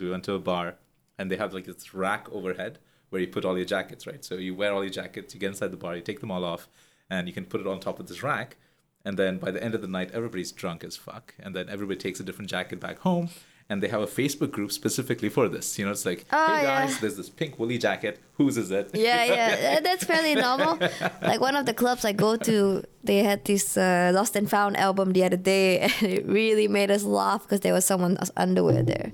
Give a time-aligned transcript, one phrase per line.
[0.00, 0.74] we went to a bar
[1.18, 2.78] and they have like this rack overhead
[3.10, 4.24] where you put all your jackets, right?
[4.24, 6.44] So you wear all your jackets, you get inside the bar, you take them all
[6.44, 6.68] off,
[7.08, 8.56] and you can put it on top of this rack.
[9.04, 11.34] And then by the end of the night, everybody's drunk as fuck.
[11.38, 13.28] And then everybody takes a different jacket back home.
[13.70, 15.78] And they have a Facebook group specifically for this.
[15.78, 16.98] You know, it's like, Oh, hey guys, yeah.
[17.00, 18.20] there's this pink woolly jacket.
[18.34, 18.90] Whose is it?
[18.92, 20.78] Yeah, yeah, that's fairly normal.
[21.22, 24.76] Like one of the clubs I go to, they had this uh, Lost and Found
[24.76, 28.82] album the other day, and it really made us laugh because there was someone's underwear
[28.82, 29.12] there,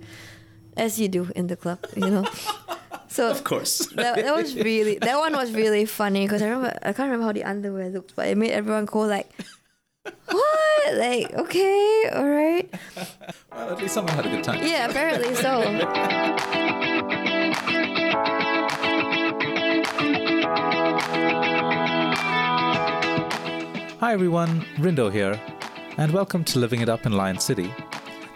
[0.81, 2.27] as you do in the club, you know.
[3.13, 3.87] So Of course.
[3.99, 7.27] that, that was really that one was really funny because I remember I can't remember
[7.27, 9.29] how the underwear looked, but it made everyone go like,
[10.31, 10.95] "What?
[10.95, 12.71] Like okay, all right,
[13.51, 14.63] well, at least someone had a good time.
[14.63, 15.51] yeah, apparently so."
[24.01, 25.39] Hi everyone, Rindo here,
[25.99, 27.71] and welcome to Living It Up in Lion City.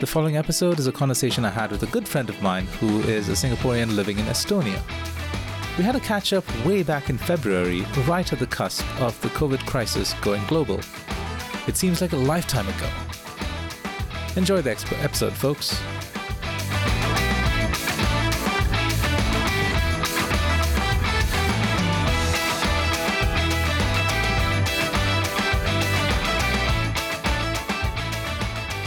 [0.00, 3.00] The following episode is a conversation I had with a good friend of mine who
[3.02, 4.82] is a Singaporean living in Estonia.
[5.78, 9.28] We had a catch up way back in February, right at the cusp of the
[9.28, 10.80] COVID crisis going global.
[11.68, 12.88] It seems like a lifetime ago.
[14.34, 15.80] Enjoy the episode, folks.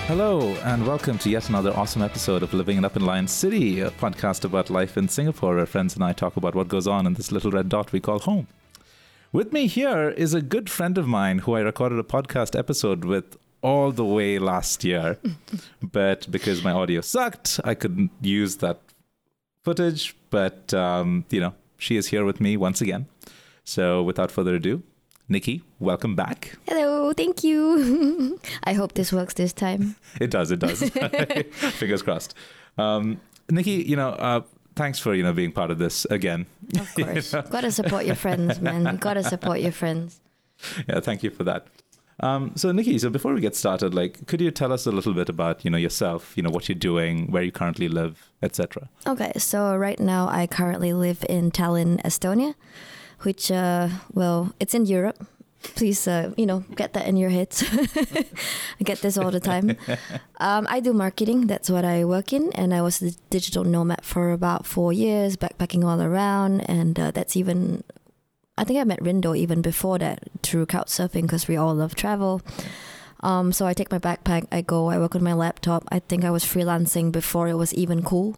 [0.07, 3.81] Hello, and welcome to yet another awesome episode of Living It Up in Lion City,
[3.81, 7.05] a podcast about life in Singapore, where friends and I talk about what goes on
[7.05, 8.47] in this little red dot we call home.
[9.33, 13.03] With me here is a good friend of mine who I recorded a podcast episode
[13.03, 15.19] with all the way last year,
[15.81, 18.79] but because my audio sucked, I couldn't use that
[19.65, 20.15] footage.
[20.29, 23.07] But, um, you know, she is here with me once again.
[23.65, 24.83] So without further ado,
[25.29, 26.57] Nikki, welcome back.
[26.67, 28.39] Hello, thank you.
[28.63, 29.97] I hope this works this time.
[30.21, 30.51] It does.
[30.51, 30.89] It does.
[31.79, 32.33] Fingers crossed.
[32.77, 33.19] Um,
[33.49, 34.41] Nikki, you know, uh,
[34.75, 36.45] thanks for you know being part of this again.
[36.79, 37.33] Of course.
[37.49, 38.95] Gotta support your friends, man.
[38.97, 40.21] Gotta support your friends.
[40.87, 41.67] Yeah, thank you for that.
[42.19, 45.13] Um, so, Nikki, so before we get started, like, could you tell us a little
[45.13, 48.89] bit about you know yourself, you know, what you're doing, where you currently live, etc.
[49.05, 52.55] Okay, so right now I currently live in Tallinn, Estonia,
[53.21, 55.25] which, uh, well, it's in Europe.
[55.75, 57.63] Please, uh, you know, get that in your heads.
[58.79, 59.75] I get this all the time.
[60.39, 61.47] Um, I do marketing.
[61.47, 65.35] That's what I work in, and I was a digital nomad for about four years,
[65.35, 67.83] backpacking all around, and uh, that's even.
[68.55, 72.43] I think I met Rindo even before that through couchsurfing because we all love travel.
[73.21, 75.83] Um, so I take my backpack, I go, I work on my laptop.
[75.91, 78.35] I think I was freelancing before it was even cool.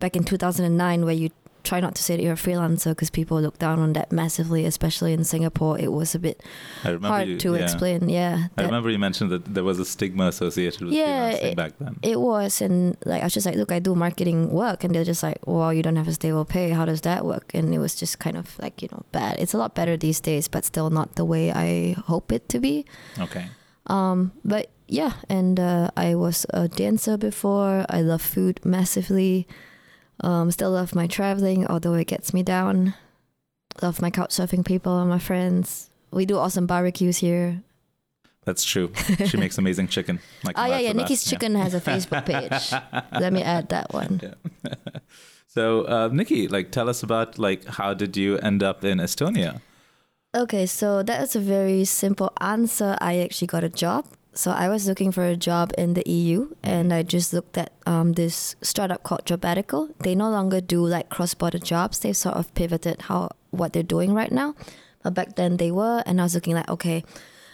[0.00, 1.30] Back in 2009, where you
[1.66, 4.64] try not to say that you're a freelancer because people look down on that massively,
[4.64, 5.78] especially in Singapore.
[5.78, 6.40] It was a bit
[6.82, 7.62] hard you, to yeah.
[7.62, 8.08] explain.
[8.08, 11.56] Yeah, I remember you mentioned that there was a stigma associated with Yeah, freelancing it-
[11.56, 11.98] back then.
[12.02, 15.04] It was, and like I was just like, look, I do marketing work, and they're
[15.04, 16.70] just like, well, you don't have a stable pay.
[16.70, 17.50] How does that work?
[17.52, 19.36] And it was just kind of like you know bad.
[19.38, 22.60] It's a lot better these days, but still not the way I hope it to
[22.60, 22.84] be.
[23.18, 23.46] Okay.
[23.88, 27.84] Um, but yeah, and uh, I was a dancer before.
[27.88, 29.46] I love food massively.
[30.20, 32.94] Um, still love my traveling, although it gets me down.
[33.82, 35.90] Love my couch surfing people and my friends.
[36.10, 37.62] We do awesome barbecues here.
[38.44, 38.92] That's true.
[39.26, 40.20] She makes amazing chicken.
[40.44, 40.92] Like Oh yeah, yeah.
[40.92, 41.38] Nikki's best, yeah.
[41.38, 42.72] Chicken has a Facebook page.
[43.20, 44.20] Let me add that one.
[44.22, 44.74] Yeah.
[45.48, 49.62] So, uh, Nikki, like, tell us about like how did you end up in Estonia?
[50.36, 52.94] Okay, so that is a very simple answer.
[53.00, 54.04] I actually got a job.
[54.36, 57.72] So I was looking for a job in the EU, and I just looked at
[57.86, 59.94] um, this startup called Jobbatical.
[60.00, 62.00] They no longer do like cross-border jobs.
[62.00, 64.54] They've sort of pivoted how what they're doing right now.
[65.02, 67.02] But back then they were, and I was looking like, okay,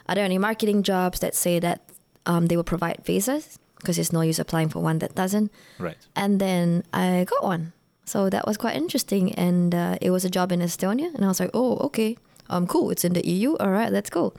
[0.09, 1.82] are there any marketing jobs that say that
[2.26, 3.60] um, they will provide visas?
[3.76, 5.53] Because there's no use applying for one that doesn't.
[5.78, 5.97] Right.
[6.16, 7.75] And then I got one.
[8.06, 9.32] So that was quite interesting.
[9.34, 11.15] And uh, it was a job in Estonia.
[11.15, 12.16] And I was like, oh, okay.
[12.50, 12.91] Um, cool.
[12.91, 13.54] It's in the EU.
[13.56, 14.34] All right, let's go.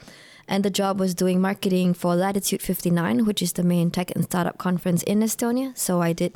[0.47, 4.23] And the job was doing marketing for Latitude 59, which is the main tech and
[4.23, 5.77] startup conference in Estonia.
[5.77, 6.35] So I did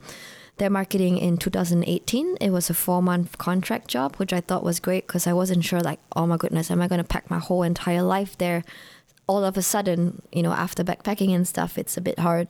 [0.58, 2.38] their marketing in 2018.
[2.40, 5.66] It was a four month contract job, which I thought was great because I wasn't
[5.66, 8.64] sure, like, oh my goodness, am I going to pack my whole entire life there?
[9.28, 12.48] All of a sudden, you know, after backpacking and stuff, it's a bit hard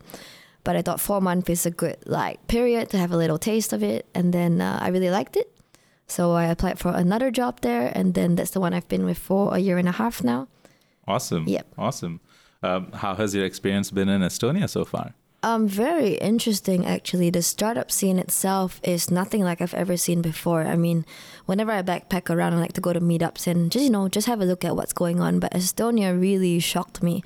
[0.67, 3.71] but I thought four months is a good like period to have a little taste
[3.71, 5.49] of it, and then uh, I really liked it.
[6.07, 9.17] So I applied for another job there, and then that's the one I've been with
[9.17, 10.49] for a year and a half now.
[11.07, 11.47] Awesome.
[11.47, 11.67] Yep.
[11.77, 12.19] Awesome.
[12.63, 15.13] Um, how has your experience been in Estonia so far?
[15.43, 17.29] Um, very interesting actually.
[17.29, 20.63] The startup scene itself is nothing like I've ever seen before.
[20.63, 21.05] I mean,
[21.45, 24.27] whenever I backpack around, I like to go to meetups and just you know just
[24.27, 25.39] have a look at what's going on.
[25.39, 27.23] But Estonia really shocked me.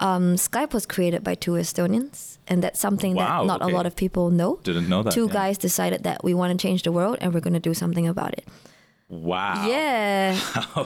[0.00, 3.72] Um, Skype was created by two Estonians, and that's something Wow, that not okay.
[3.72, 4.60] a lot of people know.
[4.62, 5.12] Didn't know that.
[5.12, 5.32] Two yeah.
[5.32, 8.06] guys decided that we want to change the world and we're going to do something
[8.06, 8.46] about it.
[9.10, 9.66] Wow.
[9.66, 10.38] Yeah.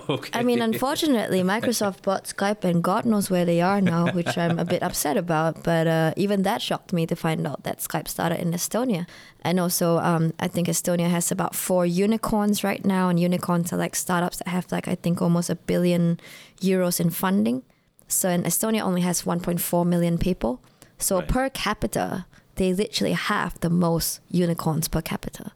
[0.08, 0.30] okay.
[0.38, 4.60] I mean, unfortunately, Microsoft bought Skype and God knows where they are now, which I'm
[4.60, 5.64] a bit upset about.
[5.64, 9.06] But uh, even that shocked me to find out that Skype started in Estonia.
[9.42, 13.08] And also, um, I think Estonia has about four unicorns right now.
[13.08, 16.20] And unicorns are like startups that have, like, I think almost a billion
[16.60, 17.64] euros in funding.
[18.06, 20.60] So, in Estonia only has 1.4 million people.
[20.96, 21.28] So, Right.
[21.28, 25.50] per capita, they literally have the most unicorns per capita.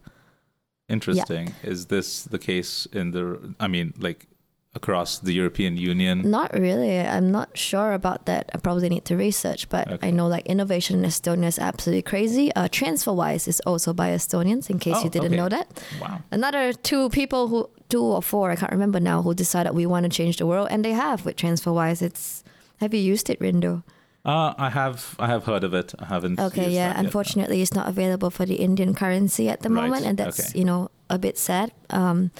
[0.89, 1.53] Interesting.
[1.63, 3.53] Is this the case in the?
[3.59, 4.27] I mean, like
[4.73, 6.29] across the European Union?
[6.29, 6.99] Not really.
[6.99, 8.49] I'm not sure about that.
[8.53, 10.07] I probably need to research, but Okay.
[10.07, 12.53] I know like innovation in Estonia is absolutely crazy.
[12.55, 15.35] Uh, TransferWise is also by Estonians, in case Oh, you didn't okay.
[15.41, 15.67] know that.
[15.99, 16.21] Wow.
[16.31, 20.03] Another two people who, two or four, I can't remember now, who decided we want
[20.03, 22.01] to change the world, and they have with TransferWise.
[22.03, 22.43] It's
[22.79, 23.83] have you used it, Rindo?
[24.27, 25.93] Uh, I have I have heard of it.
[25.97, 26.37] I haven't.
[26.37, 26.89] Okay, used yeah.
[26.89, 27.05] that yet.
[27.05, 30.59] Unfortunately, it's not available for the Indian currency at the Right, moment, and that's okay.
[30.59, 31.71] you know a bit sad.
[31.89, 32.31] Um,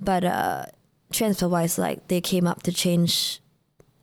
[0.00, 0.64] but uh,
[1.12, 3.40] TransferWise, like they came up to change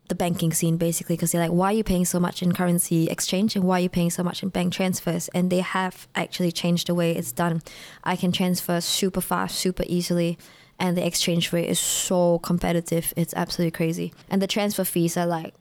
[0.08, 3.08] the banking scene basically because they're like, why are you paying so much in currency
[3.10, 5.30] exchange and why are you paying so much in bank transfers?
[5.36, 7.62] And they have actually changed the way it's done.
[8.04, 10.38] I can transfer super fast, super easily.
[10.80, 13.14] And the exchange rate is so competitive.
[13.16, 14.14] It's absolutely crazy.
[14.30, 15.54] And the transfer fees are like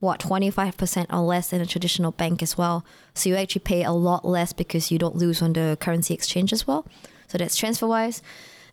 [0.00, 2.84] what 25% or less than a traditional bank as well.
[3.14, 6.52] So you actually pay a lot less because you don't lose on the currency exchange
[6.52, 6.86] as well.
[7.28, 8.22] So that's transferwise.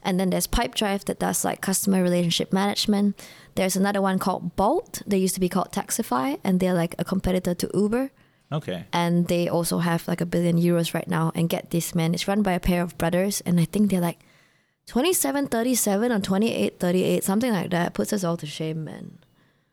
[0.02, 3.22] And then there's pipedrive that does like customer relationship management.
[3.56, 5.02] There's another one called bolt.
[5.06, 8.12] They used to be called taxify and they're like a competitor to uber.
[8.50, 8.86] Okay.
[8.94, 11.34] and they also have like a billion euros right now.
[11.36, 14.00] And get this man it's run by a pair of brothers and i think they're
[14.00, 14.20] like
[14.86, 17.94] 2737 or 2838 something like that.
[17.94, 19.20] Puts us all to shame man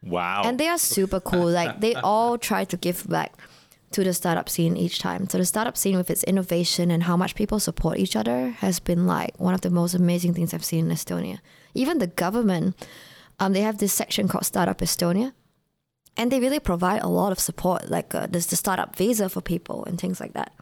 [0.07, 0.43] Wow.
[0.45, 1.49] and they are super cool.
[1.49, 3.33] Like they all try to give back
[3.93, 5.29] to the startup scene each time.
[5.29, 8.81] So the startup scene with its innovation and how much people support each other has
[8.81, 11.39] been like one of the most amazing things I've seen in Estonia.
[11.75, 12.75] Even the government,
[13.39, 15.33] um, they have this section called Startup Estonia,
[16.17, 17.89] and they really provide a lot of support.
[17.89, 20.53] Like uh, there's the startup visa for people and things like that.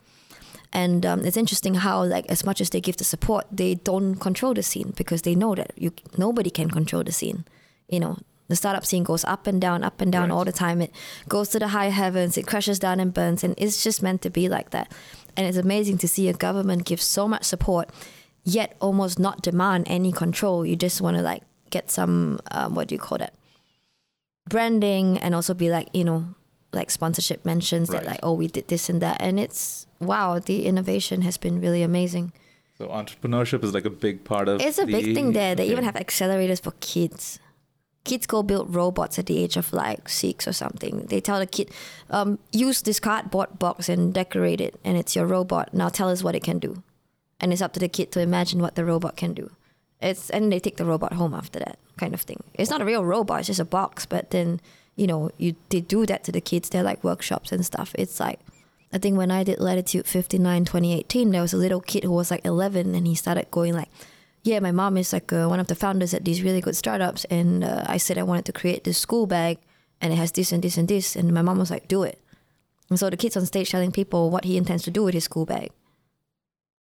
[0.74, 4.14] And um, it's interesting how, like, as much as they give the support, they don't
[4.14, 7.44] control the scene because they know that you nobody can control the scene.
[7.88, 8.18] You know,
[8.52, 10.34] the startup scene goes up and down, up and down Right.
[10.36, 10.80] all the time.
[10.86, 10.92] It
[11.28, 14.30] goes to the high heavens, it crashes down and burns, and it's just meant to
[14.30, 14.92] be like that.
[15.36, 17.88] And it's amazing to see a government give so much support,
[18.44, 20.66] yet almost not demand any control.
[20.66, 23.34] You just want to like get some, um, what do you call that?
[24.48, 26.26] Branding, and also be like, you know,
[26.72, 30.66] like sponsorship mentions that like, oh, we did this and that, and it's wow, the
[30.66, 32.32] innovation has been really amazing.
[32.76, 34.60] so entrepreneurship is like a big part of.
[34.60, 35.54] It's a big thing there.
[35.54, 37.38] They even have accelerators for kids.
[38.04, 41.06] Kids go build robots at the age of like six or something.
[41.08, 41.70] They tell the kid,
[42.10, 45.72] um, use this cardboard box and decorate it, and it's your robot.
[45.72, 46.82] Now tell us what it can do,
[47.40, 49.50] and it's up to the kid to imagine what the robot can do.
[50.00, 52.42] It's and they take the robot home after that kind of thing.
[52.54, 54.04] It's not a real robot; it's just a box.
[54.04, 54.60] But then
[54.96, 56.70] you know you they do that to the kids.
[56.70, 57.94] They're like workshops and stuff.
[57.96, 58.40] It's like
[58.92, 62.30] I think when I did Latitude 59 2018, there was a little kid who was
[62.30, 63.88] like 11 and he started going like,
[64.42, 67.24] yeah, my mom is like uh, one of the founders at these really good startups.
[67.26, 69.58] And uh, I said I wanted to create this school bag
[70.00, 71.14] and it has this and this and this.
[71.14, 72.20] And my mom was like, do it.
[72.90, 75.24] And so the kid's on stage telling people what he intends to do with his
[75.24, 75.70] school bag.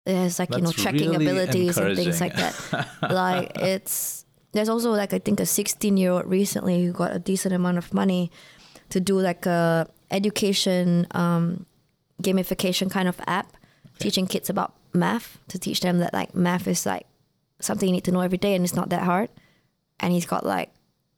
[0.04, 2.88] It has like, you know, That's tracking really abilities and things like that.
[3.03, 7.19] like it's, there's also like, I think a 16 year old recently who got a
[7.19, 8.31] decent amount of money
[8.91, 11.67] to do like a education, um,
[12.22, 13.56] gamification kind of app
[13.98, 17.06] teaching kids about math to teach them that like math is like
[17.60, 19.29] something you need to know every day and it's not that hard
[20.01, 20.70] and he's got like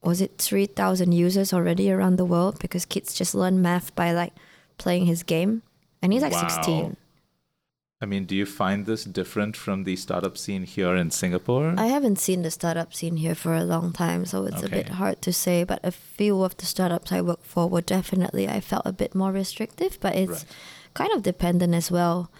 [0.02, 4.32] was it 3000 users already around the world because kids just learn math by like
[4.78, 5.62] playing his game
[6.00, 6.48] and he's like Wow.
[6.48, 6.96] 16
[8.00, 11.74] I mean, do you find this different from the startup scene here in Singapore?
[11.76, 14.90] i haven't seen the startup scene here for a long time so it's a bit
[14.90, 18.60] hard to say but a few of the startups i work for were definitely i
[18.60, 20.44] felt a bit more restrictive but it's Right.
[20.94, 22.30] kind of dependent as well.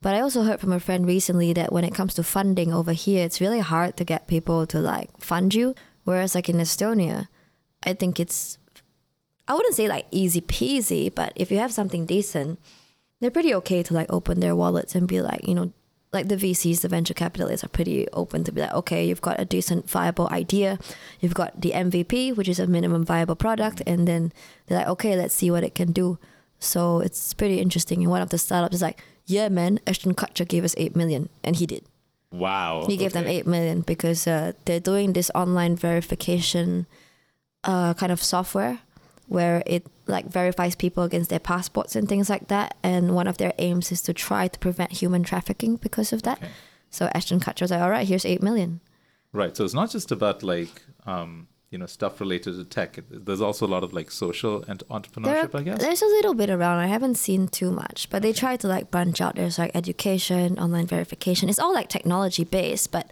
[0.00, 2.92] But I also heard from a friend recently that when it comes to funding over
[2.92, 5.74] here, it's really hard to get people to like fund you.
[6.04, 7.28] Whereas like in Estonia,
[7.82, 8.58] I think it's
[9.48, 12.60] I wouldn't say like easy peasy, but if you have something decent,
[13.20, 15.72] they're pretty okay to like open their wallets and be like, you know,
[16.12, 19.40] like the VCs, the venture capitalists are pretty open to be like, okay, you've got
[19.40, 20.78] a decent viable idea,
[21.20, 24.32] you've got the MVP, which is a minimum viable product, and then
[24.66, 26.18] they're like, okay, let's see what it can do.
[26.58, 28.00] So it's pretty interesting.
[28.00, 31.28] And one of the startups is like, yeah, man, Ashton Kutcher gave us eight million,
[31.44, 31.84] and he did.
[32.32, 32.84] wow.
[32.86, 36.86] He gave them eight million because uh, they're doing this online verification
[37.64, 38.80] uh, kind of software
[39.26, 42.76] where it like verifies people against their passports and things like that.
[42.82, 46.38] And one of their aims is to try to prevent human trafficking because of that.
[46.38, 46.50] Okay.
[46.90, 48.80] So Ashton Kutcher was like, all right, here's eight million.
[49.32, 49.54] Right.
[49.54, 52.98] So it's not just about like um, you know stuff related to tech.
[53.10, 55.80] There's also a lot of like social and entrepreneurship, I guess.
[55.80, 56.78] there's a little bit around.
[56.78, 59.34] I haven't seen too much, but they try to like branch out.
[59.36, 61.48] There's like education, online verification.
[61.48, 63.10] It's all like technology based, but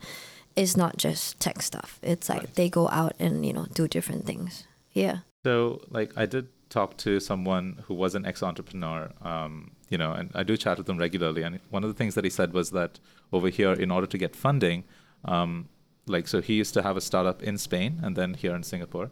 [0.54, 1.98] it's not just tech stuff.
[2.02, 2.54] It's like Right.
[2.54, 4.64] they go out and you know do different things.
[4.92, 5.18] Yeah.
[5.44, 10.30] So, like, I did talk to someone who was an ex-entrepreneur, um, you know, and
[10.34, 11.42] I do chat with them regularly.
[11.42, 12.98] And one of the things that he said was that
[13.32, 14.82] over here, in order to get funding,
[15.24, 15.68] um,
[16.06, 19.10] like, so he used to have a startup in Spain and then here in Singapore,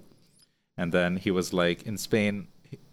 [0.76, 2.48] and then he was like, in Spain,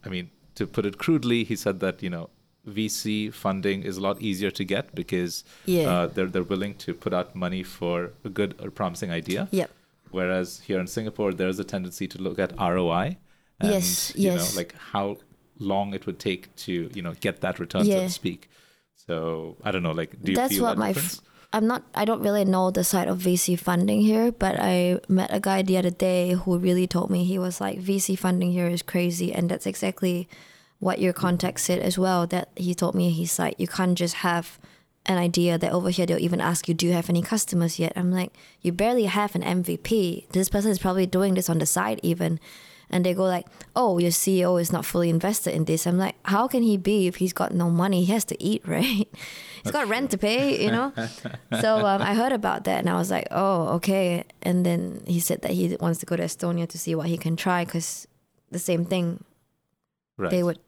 [0.05, 2.29] I mean, to put it crudely, he said that you know.
[2.67, 5.89] VC funding is a lot easier to get because Yeah.
[5.91, 9.47] uh, they're they're willing to put out money for a good or promising idea.
[9.49, 9.71] Yep.
[10.11, 13.17] Whereas here in Singapore, there's a tendency to look at ROI
[13.59, 14.53] and Yes, you yes.
[14.53, 15.17] know like how
[15.57, 18.47] long it would take to you know get that return, so to speak.
[19.07, 20.89] So I don't know, like do you That's feel what that my.
[20.91, 21.19] F-
[21.53, 21.83] I'm not.
[21.93, 25.61] I don't really know the side of VC funding here, but I met a guy
[25.61, 29.33] the other day who really told me he was like VC funding here is crazy,
[29.33, 30.29] and that's exactly
[30.79, 32.25] what your contact said as well.
[32.25, 34.59] That he told me he's like you can't just have
[35.05, 37.93] an idea that over here they'll even ask you, do you have any customers yet?
[37.95, 40.29] I'm like, you barely have an MVP.
[40.29, 42.39] This person is probably doing this on the side even.
[42.91, 45.87] And they go like, oh, your CEO is not fully invested in this.
[45.87, 48.03] I'm like, how can he be if he's got no money?
[48.03, 49.07] He has to eat, right?
[49.63, 50.91] he's got rent to pay, you know?
[51.61, 54.25] so um, I heard about that and I was like, oh, okay.
[54.41, 57.17] And then he said that he wants to go to Estonia to see what he
[57.17, 58.07] can try because
[58.51, 59.23] the same thing,
[60.17, 60.29] Right.
[60.29, 60.59] they would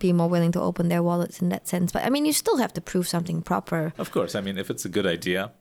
[0.00, 1.92] be more willing to open their wallets in that sense.
[1.92, 3.92] But I mean, you still have to prove something proper.
[3.98, 5.52] Of course, I mean if it's a good idea,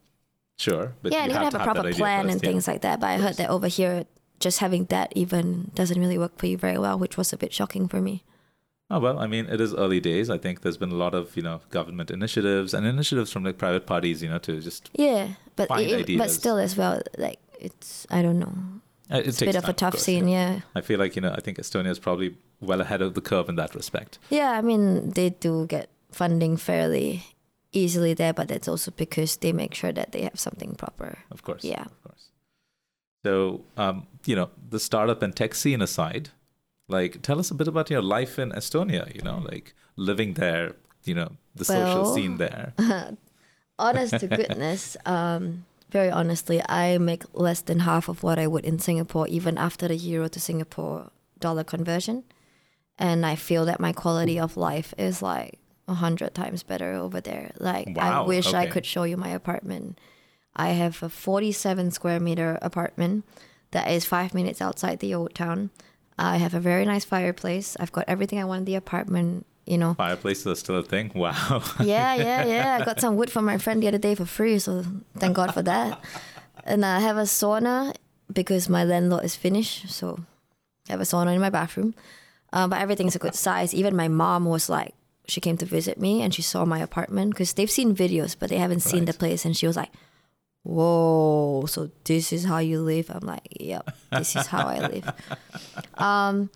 [0.57, 0.93] sure.
[1.01, 2.50] But yeah, you and you have gotta have a proper plan first, and yeah.
[2.50, 3.00] things like that.
[3.00, 4.05] But I heard that over here,
[4.39, 7.53] just having that even doesn't really work for you very well, which was a bit
[7.53, 8.23] shocking for me.
[8.89, 10.29] Oh well, I mean, it is early days.
[10.29, 13.57] I think there's been a lot of you know government initiatives and initiatives from like
[13.57, 18.05] private parties, you know, to just Yeah, but it- but still as well, like it's
[18.11, 18.53] I don't know,
[19.11, 20.27] uh, it it's a bit of a time, tough course, scene.
[20.27, 20.59] Yeah.
[20.75, 23.49] I feel like you know, I think Estonia is probably well ahead of the curve
[23.49, 24.19] in that respect.
[24.29, 27.23] yeah, I mean they do get funding fairly
[27.71, 31.17] easily there, but that's also because they make sure that they have something proper.
[31.31, 31.63] Of course.
[31.63, 31.81] Yeah.
[31.85, 32.29] Of course.
[33.25, 36.29] So, um, you know, the startup and tech scene aside,
[36.88, 39.13] like, tell us a bit about your life in Estonia.
[39.15, 40.75] You know, like living there.
[41.03, 42.74] You know, the social scene there.
[43.77, 48.65] Honest to goodness, um, very honestly, I make less than half of what I would
[48.65, 52.24] in Singapore, even after the euro to Singapore dollar conversion.
[52.98, 57.20] And I feel that my quality of life is like a hundred times better over
[57.22, 57.51] there.
[57.60, 60.00] Like I Wow, wish I could show you my apartment.
[60.55, 63.25] I have a 47 square meter apartment
[63.75, 65.70] that is five minutes outside the old town.
[66.17, 67.75] I have a very nice fireplace.
[67.77, 69.46] I've got everything I want in the apartment.
[69.65, 71.12] You know, Fireplaces are still a thing.
[71.24, 71.62] Wow.
[71.84, 72.77] yeah, yeah, yeah.
[72.79, 74.86] I got some wood from my friend the other day for free, so
[75.17, 76.00] thank God for that.
[76.63, 77.94] And I have a sauna
[78.32, 80.20] because my landlord is Finnish, so
[80.88, 81.96] I have a sauna in my bathroom.
[82.53, 83.74] Uh, but everything's a good size.
[83.74, 84.94] Even my mom was like,
[85.27, 88.50] she came to visit me and she saw my apartment because they've seen videos, but
[88.50, 89.44] they haven't seen the place.
[89.44, 89.91] And she was like,
[90.65, 95.07] "Whoa, so this is how you live?" I'm like, "Yep, this is how I live."
[95.98, 96.50] Um,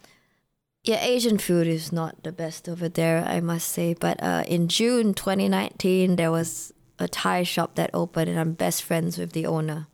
[0.83, 3.93] yeah, Asian food is not the best over there, I must say.
[3.93, 8.83] But uh, in June 2019, there was a Thai shop that opened, and I'm best
[8.83, 9.87] friends with the owner,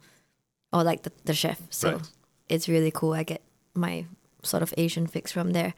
[0.74, 1.62] or like the, the chef.
[1.69, 2.10] So Right.
[2.50, 3.13] it's really cool.
[3.13, 3.41] I get
[3.74, 4.05] my
[4.43, 5.74] sort of Asian fix from there.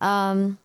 [0.00, 0.58] Um,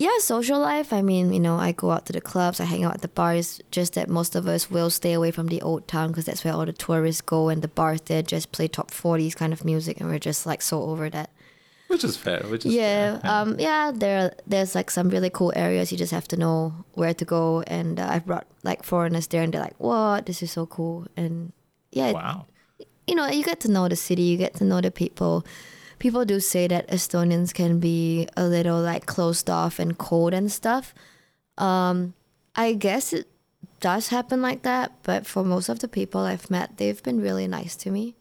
[0.00, 0.92] yeah, social life.
[0.92, 3.08] I mean, you know, I go out to the clubs, I hang out at the
[3.08, 3.60] bars.
[3.70, 6.54] Just that most of us will stay away from the old town because that's where
[6.54, 10.00] all the tourists go, and the bars there just play top 40s kind of music,
[10.00, 11.30] and we're just like so over that
[11.90, 12.40] which is fair.
[12.46, 13.30] Which is yeah, fair.
[13.30, 13.90] um, yeah.
[13.92, 15.90] There, there's like some really cool areas.
[15.90, 17.62] You just have to know where to go.
[17.66, 20.26] And uh, I've brought like foreigners there, and they're like, "What?
[20.26, 21.52] This is so cool!" And
[21.90, 22.46] yeah, wow.
[23.08, 24.22] you know, you get to know the city.
[24.22, 25.44] You get to know the people.
[26.00, 30.50] People do say that Estonians can be a little like closed off and cold and
[30.50, 30.92] stuff.
[31.56, 32.14] Um,
[32.56, 33.28] I guess it
[33.80, 37.46] does happen like that, but for most of the people I've met, they've been really
[37.46, 38.16] nice to me.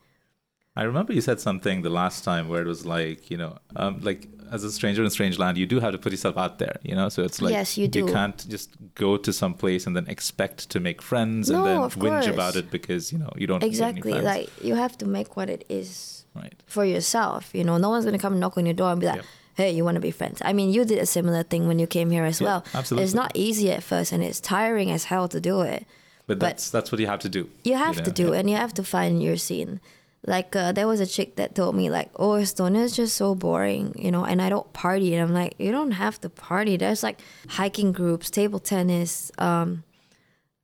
[0.75, 4.00] I remember you said something the last time where it was like, you know, um,
[4.01, 6.77] like as a stranger in strange land, you do have to put yourself out there,
[6.83, 7.09] you know.
[7.09, 8.00] So it's like Yes, you do.
[8.00, 11.65] you can't just go to some place and then expect to make friends No, and
[11.65, 12.27] then whinge course.
[12.27, 14.13] about it because you know you don't Exactly.
[14.13, 16.53] Like you have to make what it is right.
[16.65, 17.50] for yourself.
[17.53, 19.25] You know, no one's gonna come knock on your door and be like, Yep.
[19.55, 21.88] "Hey, you want to be friends?" I mean, you did a similar thing when you
[21.88, 22.65] came here as Yeah, well.
[22.74, 23.03] absolutely.
[23.05, 25.86] It's not easy at first, and it's tiring as hell to do it.
[26.27, 27.50] But, But- that's that's what you have to do.
[27.63, 28.03] You have know?
[28.03, 28.39] to do, Yeah.
[28.39, 29.79] and you have to find your scene.
[30.27, 33.33] Like uh, there was a chick that told me like, "Oh, Estonia is just so
[33.36, 35.15] boring," you know, and I don't party.
[35.15, 36.75] And I'm like, you don't have to party.
[36.77, 39.83] There's like hiking groups, table tennis, um,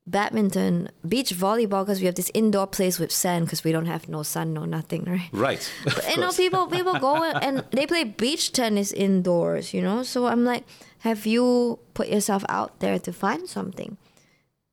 [0.07, 4.07] badminton, beach volleyball because we have this indoor place with sand because we don't have
[4.07, 5.29] no sun, no nothing, right?
[5.31, 5.71] Right.
[5.85, 10.03] Of you know, people people go and they play beach tennis indoors, you know.
[10.03, 10.63] So I'm like,
[10.99, 13.97] have you put yourself out there to find something?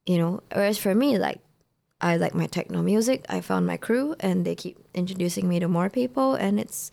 [0.06, 1.40] You know, whereas for me, like
[2.00, 3.24] I like my techno music.
[3.28, 6.90] I found my crew, and they keep introducing me to more people, and it's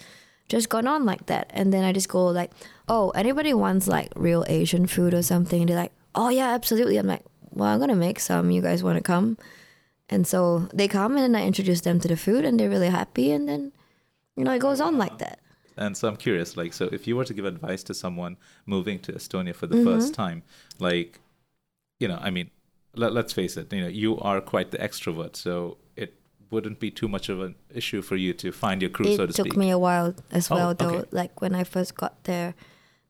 [0.48, 1.50] just gone on like that.
[1.50, 2.52] And then I just go like,
[2.88, 5.66] oh, anybody wants like real Asian food or something?
[5.66, 6.98] They're like, oh yeah, absolutely.
[6.98, 8.52] I'm like, well, I'm gonna make some.
[8.52, 9.38] You guys want to come?
[10.10, 12.90] And so they come, and then I introduce them to the food, and they're really
[12.90, 13.32] happy.
[13.32, 13.72] And then,
[14.36, 15.40] you know, it goes on like that.
[15.78, 19.00] And so I'm curious, like, so if you were to give advice to someone moving
[19.00, 19.86] to Estonia for the Mm-hmm.
[19.86, 20.44] first time,
[20.80, 21.20] like,
[22.00, 22.50] you know, I mean,
[22.96, 26.16] let, let's face it, you know, you are quite the extrovert, so it
[26.50, 29.28] wouldn't be too much of an issue for you to find your crew, it so
[29.28, 29.46] to speak.
[29.46, 31.08] It took me a while as Oh, well though okay.
[31.12, 32.56] like when i first got there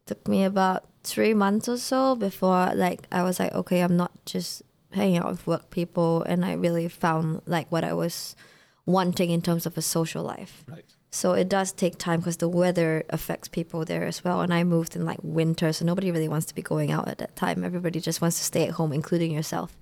[0.05, 4.11] took me about three months or so before like i was like okay i'm not
[4.25, 8.35] just hanging out with work people and i really found like what i was
[8.85, 10.83] wanting in terms of a social life right.
[11.11, 14.63] so it does take time because the weather affects people there as well and i
[14.63, 17.63] moved in like winter so nobody really wants to be going out at that time
[17.63, 19.77] everybody just wants to stay at home including yourself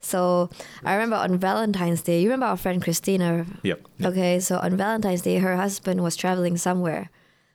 [0.00, 0.48] so
[0.84, 3.80] i remember on valentine's day you remember our friend christina Yep.
[3.98, 4.12] yep.
[4.12, 7.10] Okay, so on Valentine's Day, her husband was traveling somewhere.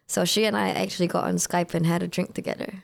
[0.08, 2.84] So she and I actually got on Skype and had a drink together.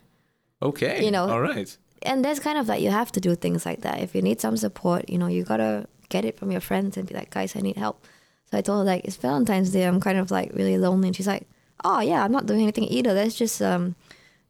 [0.62, 1.04] Okay.
[1.04, 1.76] You know- All right.
[2.02, 4.00] And that's kind of like you have to do things like that.
[4.02, 7.06] If you need some support, you know, you gotta get it from your friends and
[7.08, 8.06] be like, guys, I need help.
[8.50, 9.84] So I told her like it's Valentine's Day.
[9.84, 11.10] I'm kind of like really lonely.
[11.10, 11.46] And she's like,
[11.84, 13.14] oh yeah, I'm not doing anything either.
[13.14, 13.96] Let's just um,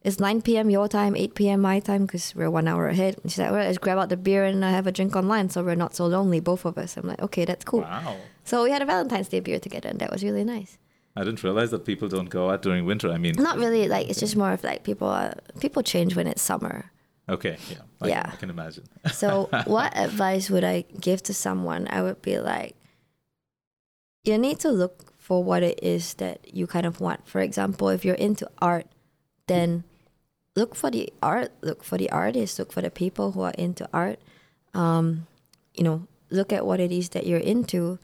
[0.02, 0.70] it's 9 p.m.
[0.70, 1.60] your time, 8 p.m.
[1.60, 3.18] my time because we're one hour ahead.
[3.22, 5.50] And she's like, well, let's grab out the beer and uh, have a drink online
[5.50, 6.96] so we're not so lonely, both of us.
[6.96, 7.80] I'm like, okay, that's cool.
[7.80, 8.16] Wow.
[8.44, 10.78] So we had a Valentine's Day beer together, and that was really nice.
[11.20, 13.10] I didn't realize that people don't go out during winter.
[13.10, 16.26] I mean, Not really like it's just more of like people are people change when
[16.26, 16.90] it's summer.
[17.28, 17.56] okay.
[17.70, 17.82] Yeah.
[18.00, 18.22] I, Yeah.
[18.22, 18.84] Can, I can imagine.
[19.12, 21.86] So what advice would I give to someone?
[21.90, 22.74] I would be like
[24.24, 27.28] you need to look for what it is that you kind of want.
[27.28, 28.86] For example, if you're into art,
[29.46, 29.84] then
[30.56, 33.88] look for the art, look for the artists, look for the people who are into
[33.92, 34.18] art.
[34.74, 35.26] Um,
[35.74, 37.98] you know, look at what it is that you're into.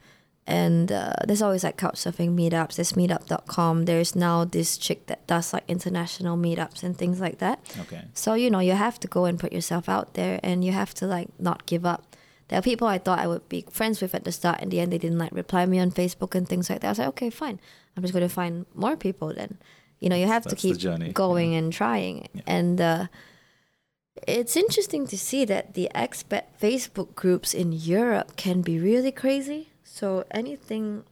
[0.47, 2.77] And uh, there's always like couchsurfing meetups.
[2.77, 3.85] There's meetup.com.
[3.87, 7.59] There's now this chick that does like international meetups and things like that.
[7.81, 8.05] Okay.
[8.15, 10.95] So, you know, you have to go and put yourself out there and you have
[10.95, 12.15] to like not give up.
[12.49, 14.63] There are people I thought I would be friends with at the start.
[14.63, 16.87] In the end, they didn't like reply me on Facebook and things like that.
[16.87, 17.59] I was like, okay, fine.
[17.97, 19.59] I'm just going to find more people then.
[19.99, 22.29] You know, you have to That's the keep going and trying.
[22.35, 22.43] Yeah.
[22.47, 23.07] And uh,
[24.29, 29.71] it's interesting to see that the expat Facebook groups in Europe can be really crazy.
[29.97, 31.05] So anything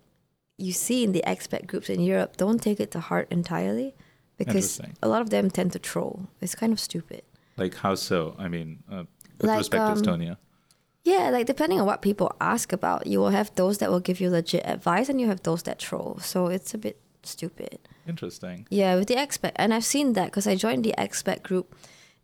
[0.59, 3.95] you see in the expat groups in Europe, don't take it to heart entirely
[4.37, 6.29] because a lot of them tend to troll.
[6.43, 7.23] It's kind of stupid.
[7.57, 8.37] Like, how so?
[8.39, 9.05] I mean, uh,
[9.41, 10.37] with Like, respect um, to Estonia.
[11.03, 14.21] Yeah, like depending on what people ask about, you will have those that will give
[14.21, 16.19] you legit advice and you have those that troll.
[16.21, 17.79] So it's a bit stupid.
[18.07, 18.67] Interesting.
[18.69, 21.75] Yeah, with the expat, and I've seen that because I joined the expat group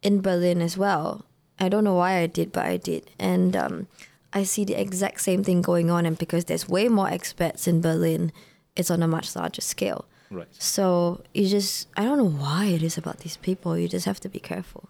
[0.02, 1.24] in Berlin as well.
[1.58, 3.86] I don't know why I did, but I did, and um,
[4.32, 6.06] I see the exact same thing going on.
[6.06, 8.32] And because there's way more expats in Berlin,
[8.76, 10.04] it's on a much larger scale.
[10.30, 10.46] Right.
[10.50, 13.76] So you just, I don't know why it is about these people.
[13.76, 14.88] You just have to be careful.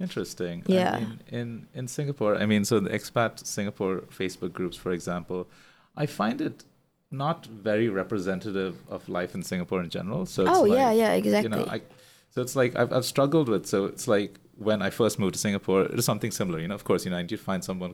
[0.00, 0.62] Interesting.
[0.66, 0.94] Yeah.
[0.94, 5.48] I mean, in in Singapore, I mean, so the expat Singapore Facebook groups, for example,
[5.96, 6.64] I find it
[7.10, 10.26] not very representative of life in Singapore in general.
[10.26, 11.58] So it's oh like, yeah, yeah, exactly.
[11.58, 11.82] You know, I,
[12.30, 13.66] so it's like I've I've struggled with.
[13.66, 16.60] So it's like when I first moved to Singapore, it was something similar.
[16.60, 17.92] You know, of course, you know, I did find someone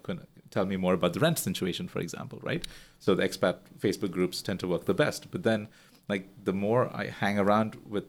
[0.55, 2.63] tell me more about the rent situation, for example, right?
[3.05, 5.21] So the expat Facebook groups tend to work the best.
[5.33, 5.61] But then,
[6.13, 8.07] like, the more I hang around with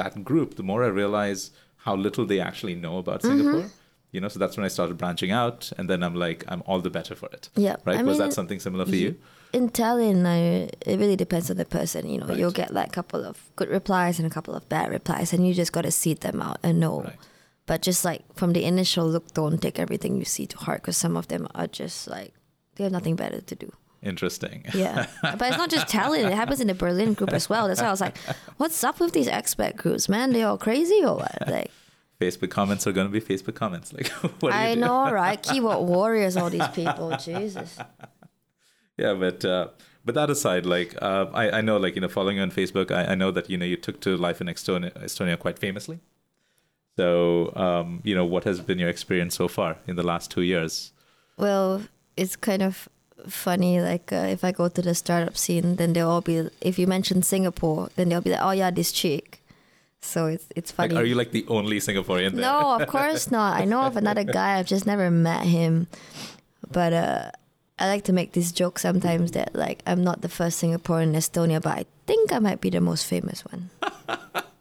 [0.00, 1.40] that group, the more I realize
[1.86, 3.38] how little they actually know about Mm-hmm.
[3.38, 3.70] Singapore.
[4.14, 6.80] You know, so that's when I started branching out, and then I'm like, I'm all
[6.80, 7.44] the better for it.
[7.66, 7.98] Yeah, Right?
[7.98, 9.16] I Was mean, that something similar for you?
[9.58, 10.38] in Tallinn, I,
[10.90, 12.00] it really depends on the person.
[12.12, 12.38] You know, Right.
[12.38, 15.40] you'll get like a couple of good replies and a couple of bad replies, and
[15.46, 16.96] you just got to seed them out and know.
[17.02, 17.16] Right.
[17.66, 20.96] But just like from the initial look, don't take everything you see to heart because
[20.96, 22.34] some of them are just like
[22.76, 23.72] they have nothing better to do.
[24.02, 24.66] Interesting.
[24.74, 27.68] Yeah, but it's not just Tallinn; it happens in the Berlin group as well.
[27.68, 28.18] That's why I was like,
[28.58, 30.32] "What's up with these expat groups, man?
[30.32, 31.70] They all crazy or what?" Like,
[32.20, 33.94] Facebook comments are going to be Facebook comments.
[33.94, 34.08] Like,
[34.40, 35.42] what do you I know, right?
[35.42, 37.16] Keyboard warriors, all these people.
[37.16, 37.78] Jesus.
[38.98, 39.68] yeah but uh,
[40.04, 42.90] but that aside like uh, I, I know like you know following you on facebook
[42.90, 45.98] I, I know that you know you took to life in estonia, estonia quite famously
[46.96, 50.42] so um, you know what has been your experience so far in the last two
[50.42, 50.92] years
[51.36, 51.82] Well,
[52.16, 52.88] it's kind of
[53.26, 53.80] funny.
[53.80, 56.48] Like uh, if I go to the startup scene, then they'll all be.
[56.60, 59.40] If you mention Singapore, then they'll be like, "Oh yeah, this chick."
[60.00, 61.00] So it's it's Like, funny.
[61.00, 62.46] are you like the only Singaporean there?
[62.46, 63.58] no, of course not.
[63.60, 64.58] I know of another guy.
[64.58, 65.88] I've just never met him.
[66.70, 67.30] But uh,
[67.82, 71.18] I like to make this joke sometimes that like I'm not the first Singaporean in
[71.18, 73.70] Estonia, but I think I might be the most famous one.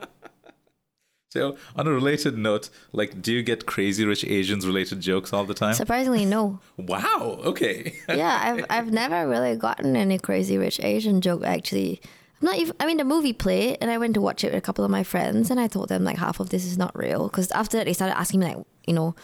[1.34, 5.46] So, on a related note, like, do you get crazy rich Asians related jokes all
[5.46, 5.74] the time?
[5.74, 6.60] Surprisingly, no.
[6.78, 7.40] wow.
[7.44, 7.96] Okay.
[8.08, 12.00] yeah, I've I've never really gotten any crazy rich Asian joke actually.
[12.40, 12.76] I'm not even.
[12.80, 14.92] I mean, the movie played, and I went to watch it with a couple of
[14.92, 17.30] my friends, and I told them like half of this is not real.
[17.30, 19.16] Because after that, they started asking me like, you know,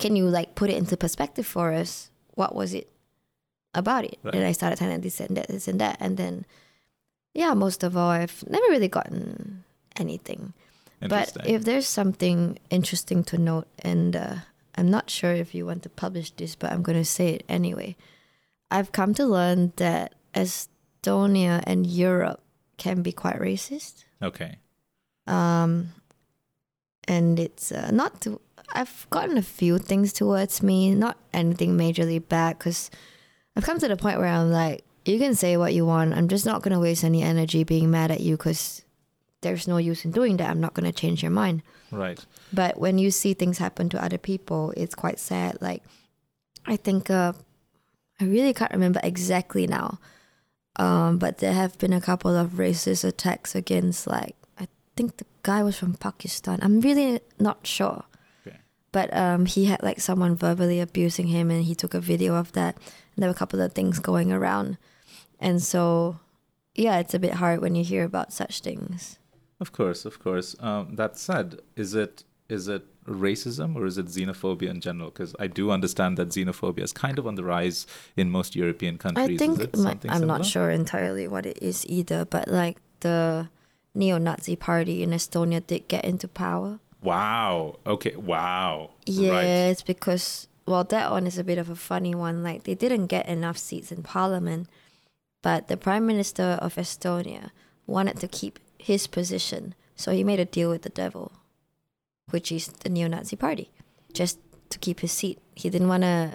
[0.00, 2.10] can you like put it into perspective for us?
[2.34, 2.90] What was it
[3.72, 4.18] about it?
[4.24, 4.34] Right.
[4.34, 6.44] And I started telling them this and that, this and that, and then,
[7.34, 9.62] yeah, most of all, I've never really gotten
[9.94, 10.54] anything.
[11.08, 14.34] But if there's something interesting to note, and uh,
[14.76, 17.44] I'm not sure if you want to publish this, but I'm going to say it
[17.48, 17.96] anyway.
[18.70, 22.40] I've come to learn that Estonia and Europe
[22.78, 24.04] can be quite racist.
[24.22, 24.58] okay.
[25.26, 25.90] Um,
[27.06, 28.40] and it's uh, not to,
[28.72, 32.90] I've gotten a few things towards me, not anything majorly bad, because
[33.56, 36.14] I've come to the point where I'm like, you can say what you want.
[36.14, 38.82] I'm just not going to waste any energy being mad at you because
[39.42, 40.50] there's no use in doing that.
[40.50, 41.62] I'm not going to change your mind.
[41.90, 42.24] Right.
[42.52, 45.58] But when you see things happen to other people, it's quite sad.
[45.60, 45.82] Like,
[46.66, 47.34] I think, uh,
[48.20, 49.98] I really can't remember exactly now.
[50.76, 55.26] Um, but there have been a couple of racist attacks against, like, I think the
[55.42, 56.60] guy was from Pakistan.
[56.62, 58.04] I'm really not sure.
[58.46, 58.56] Okay.
[58.90, 62.52] But um, he had like someone verbally abusing him, and he took a video of
[62.52, 62.76] that.
[62.76, 64.78] And there were a couple of things going around,
[65.40, 66.20] and so
[66.74, 69.18] yeah, it's a bit hard when you hear about such things.
[69.64, 70.48] Of course, of course.
[70.68, 71.48] Um, that said,
[71.84, 72.14] is it
[72.56, 72.84] is it
[73.26, 75.08] racism or is it xenophobia in general?
[75.12, 77.78] Because I do understand that xenophobia is kind of on the rise
[78.20, 79.36] in most European countries.
[79.36, 79.54] I think
[79.86, 83.48] my- I'm not sure entirely what it is either, but like the
[84.00, 86.70] neo-Nazi party in Estonia did get into power.
[87.02, 87.78] Wow.
[87.94, 88.14] Okay.
[88.16, 88.90] Wow.
[89.06, 89.44] Yeah, Right.
[89.70, 92.36] it's because well, that one is a bit of a funny one.
[92.48, 94.68] Like they didn't get enough seats in parliament,
[95.42, 97.50] but the prime minister of Estonia
[97.86, 101.32] wanted to keep his position, so he made a deal with the devil,
[102.30, 103.70] which is the neo-Nazi party,
[104.12, 104.38] just
[104.70, 105.38] to keep his seat.
[105.54, 106.34] He didn't want to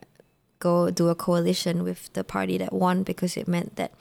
[0.60, 3.94] go do a coalition with the party that won because it meant that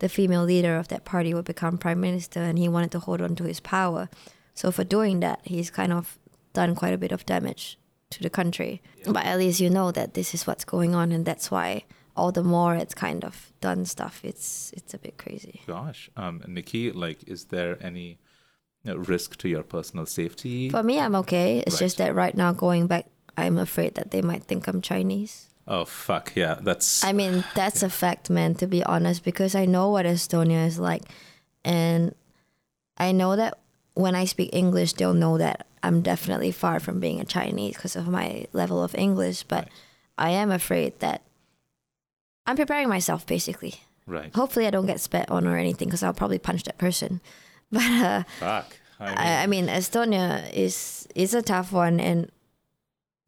[0.00, 3.20] the female leader of that party would become prime minister, and he wanted to hold
[3.22, 4.08] on to his power.
[4.54, 6.18] So for doing that, he's kind of
[6.52, 7.78] done quite a bit of damage
[8.10, 8.82] to the country.
[9.06, 11.84] But at least you know that this is what's going on, and that's why
[12.16, 14.20] all the more it's kind of done stuff.
[14.22, 15.60] It's it's a bit crazy.
[15.66, 16.10] Gosh.
[16.16, 18.18] Um, Nikki, like, is there any
[18.84, 20.68] risk to your personal safety?
[20.70, 21.62] For me, I'm okay.
[21.66, 25.48] It's just that right now, going back, I'm afraid that they might think I'm Chinese.
[25.66, 29.64] oh fuck yeah, that's I mean, that's a fact, man, to be honest, because I
[29.64, 31.02] know what Estonia is like.
[31.64, 32.14] And
[32.98, 33.58] I know that
[33.94, 37.96] when I speak English, they'll know that I'm definitely far from being a Chinese because
[37.96, 39.44] of my level of English.
[39.44, 39.68] But
[40.18, 41.22] I am afraid that
[42.46, 43.74] I'm preparing myself, basically.
[44.06, 44.34] right.
[44.34, 47.20] Hopefully, I don't get spat on or anything because I'll probably punch that person.
[47.72, 48.76] But uh, Fuck.
[49.00, 52.30] I mean, I, I mean, Estonia is is a tough one, and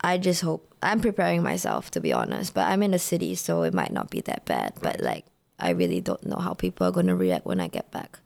[0.00, 2.55] I just hope I'm preparing myself to be honest.
[2.55, 4.74] But I'm in a city, so it might not be that bad.
[4.81, 5.24] But like,
[5.59, 8.20] I really don't know how people are going to react when I get back.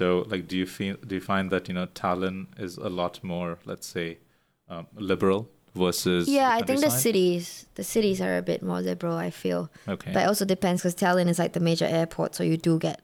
[0.00, 3.22] So, like, do you feel do you find that you know Tallinn is a lot
[3.22, 4.18] more, let's say,
[4.68, 9.16] um, liberal versus Yeah, I think the cities, the cities are a bit more liberal.
[9.16, 10.12] I feel, Okay.
[10.12, 13.00] but it also depends because Tallinn is like the major airport, so you do get,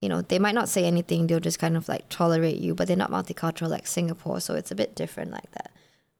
[0.00, 1.26] you know, they might not say anything.
[1.26, 4.70] They'll just kind of like tolerate you, but they're not multicultural like Singapore, so it's
[4.70, 5.70] a bit different like that.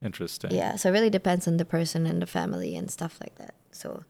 [0.03, 0.51] Interesting.
[0.53, 3.55] Yeah, so it really depends on the person and the family and stuff like that.
[3.73, 4.05] So.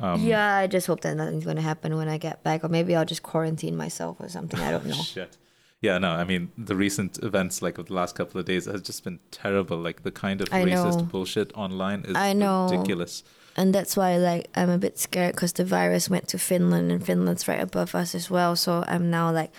[0.00, 2.68] Um, yeah, I just hope that nothing's going to happen when I get back, or
[2.68, 4.60] maybe I'll just quarantine myself or something.
[4.60, 4.94] I don't know.
[4.94, 5.36] Shit.
[5.80, 8.82] Yeah, no, I mean the recent events like of the last couple of days has
[8.82, 9.76] just been terrible.
[9.78, 11.02] Like the kind of I racist know.
[11.04, 12.68] bullshit online is I know.
[12.68, 13.22] ridiculous.
[13.56, 17.04] And that's why, like, I'm a bit scared because the virus went to Finland, and
[17.04, 18.54] Finland's right above us as well.
[18.54, 19.52] So I'm now like,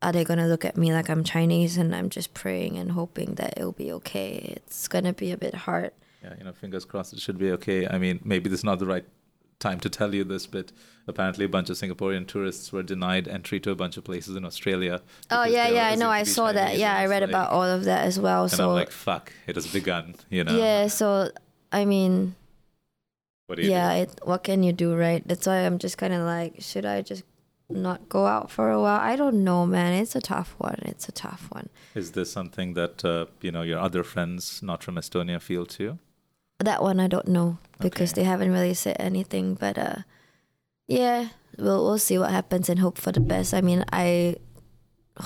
[0.00, 1.76] are they gonna look at me like I'm Chinese?
[1.76, 4.54] And I'm just praying and hoping that it'll be okay.
[4.56, 5.92] It's gonna be a bit hard.
[6.22, 7.86] Yeah, you know, fingers crossed it should be okay.
[7.86, 9.04] I mean, maybe this is not the right
[9.58, 10.72] time to tell you this, but
[11.06, 14.44] apparently a bunch of Singaporean tourists were denied entry to a bunch of places in
[14.44, 15.00] Australia.
[15.30, 16.10] Oh yeah, yeah, I know.
[16.10, 16.78] I saw that.
[16.78, 18.42] Yeah, I read like- about all of that as well.
[18.44, 20.14] And so I'm like, fuck, it has begun.
[20.30, 20.56] You know.
[20.56, 21.30] yeah, so
[21.72, 22.34] I mean,
[23.46, 25.26] What do you yeah, it, what can you do, right?
[25.26, 27.24] That's why I'm just kind of like, should I just
[27.70, 29.00] not go out for a while?
[29.00, 29.92] I don't know, man.
[29.94, 30.78] It's a tough one.
[30.82, 31.68] It's a tough one.
[31.94, 35.98] Is this something that uh, you know your other friends not from Estonia feel too?
[36.64, 38.22] That one I don't know because Okay.
[38.22, 39.54] they haven't really said anything.
[39.54, 39.96] But uh,
[40.88, 43.52] Yeah, we'll we'll see what happens and hope for the best.
[43.54, 44.36] I mean, I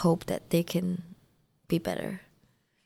[0.05, 1.03] hope that they can
[1.69, 2.21] be better.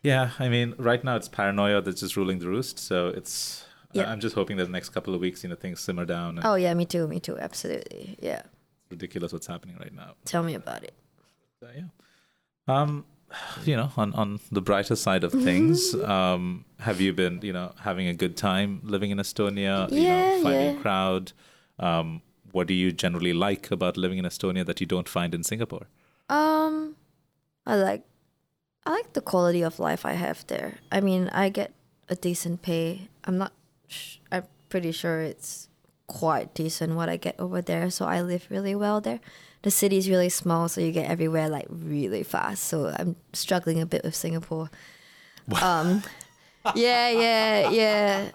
[0.03, 2.79] Yeah, I mean, right now it's paranoia that's just ruling the roost.
[2.79, 3.65] So it's.
[3.95, 4.11] Yeah.
[4.11, 6.39] I'm just hoping that the next couple of weeks, you know, things simmer down.
[6.39, 8.17] And Oh yeah, me too, me too, absolutely.
[8.23, 8.41] Yeah,
[8.91, 10.15] ridiculous what's happening right now.
[10.25, 10.95] tell me about it.
[11.61, 11.89] So, yeah.
[12.69, 13.05] Um,
[13.65, 17.73] you know, on on the brighter side of things, um, have you been, you know,
[17.81, 19.91] having a good time living in Estonia?
[19.91, 20.83] you Yeah, know, finding yeah.
[20.83, 21.33] crowd.
[21.79, 25.43] Um, what do you generally like about living in Estonia that you don't find in
[25.43, 25.87] Singapore?
[26.29, 26.97] Um,
[27.67, 28.05] I like,
[28.85, 30.75] I like the quality of life I have there.
[30.91, 31.73] I mean, I get
[32.09, 33.09] a decent pay.
[33.25, 33.53] I'm not.
[33.89, 35.69] Sh- I'm pretty sure it's
[36.07, 37.89] quite decent what I get over there.
[37.91, 39.21] So I live really well there.
[39.63, 42.65] The city is really small, so you get everywhere like really fast.
[42.65, 44.71] So I'm struggling a bit with Singapore.
[45.61, 46.03] Um,
[46.75, 48.31] yeah, yeah, yeah.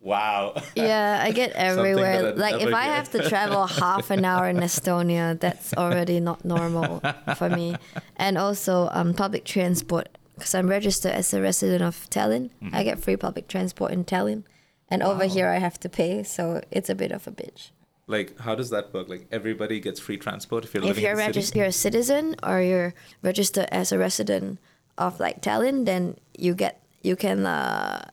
[0.00, 0.54] Wow.
[0.74, 2.34] Yeah, I get everywhere.
[2.34, 6.44] Like if never I have to travel half an hour in Estonia, that's already not
[6.44, 7.02] normal
[7.36, 7.76] for me.
[8.16, 12.50] And also um, public transport, because I'm registered as a resident of Tallinn.
[12.62, 12.74] Mm-hmm.
[12.74, 14.44] I get free public transport in Tallinn,
[14.88, 17.70] and over here I have to pay, so it's a bit of a bitch.
[18.10, 19.08] Like, how does that work?
[19.08, 21.58] Like, everybody gets free transport if you're If living you're in the city?
[21.58, 22.92] you're a citizen or you're
[23.22, 24.58] registered as a resident
[24.98, 28.04] of like Tallinn, then you get you can uh,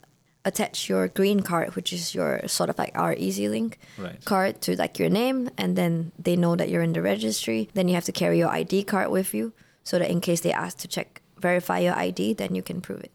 [0.45, 4.23] attach your green card, which is your sort of like our EZ-Link Right.
[4.23, 7.67] card to like your name, and then they know that you're in the registry.
[7.73, 9.51] Then you have to carry your ID card with you,
[9.83, 13.01] so that in case they ask to check verify your ID, then you can prove
[13.03, 13.11] it.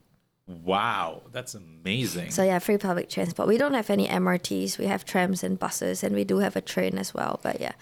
[0.64, 2.30] Wow, that's amazing.
[2.30, 3.48] So yeah, free public transport.
[3.48, 4.78] We don't have any MRTs.
[4.78, 7.40] We have trams and buses, and we do have a train as well.
[7.42, 7.72] But yeah,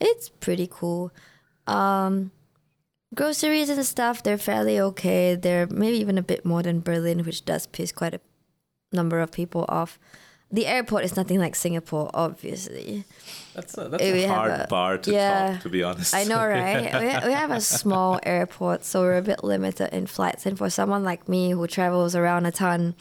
[0.00, 1.12] it's pretty cool.
[1.66, 2.30] Um,
[3.14, 5.34] groceries and stuff, they're fairly okay.
[5.34, 8.20] They're maybe even a bit more than Berlin, which does piss quite a
[8.92, 9.98] number of people off.
[10.54, 13.04] The airport is nothing like Singapore, obviously.
[13.56, 15.54] that's a, that's a hard a- bar to yeah.
[15.54, 16.14] top, to be honest.
[16.14, 16.84] I know, right?
[17.02, 20.46] we, ha- we have a small airport, so we're a bit limited in flights.
[20.46, 22.94] And for someone like me who travels around a ton,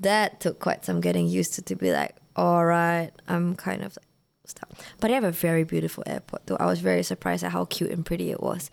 [0.00, 3.96] that took quite some getting used to to be like, all right, I'm kind of
[4.44, 4.68] stuck.
[5.00, 6.58] But I have a very beautiful airport, though.
[6.60, 8.70] I was very surprised at how cute and pretty it was.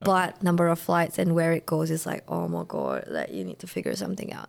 [0.00, 3.44] But number of flights and where it goes is like, oh my god, like you
[3.44, 4.48] need to figure something out.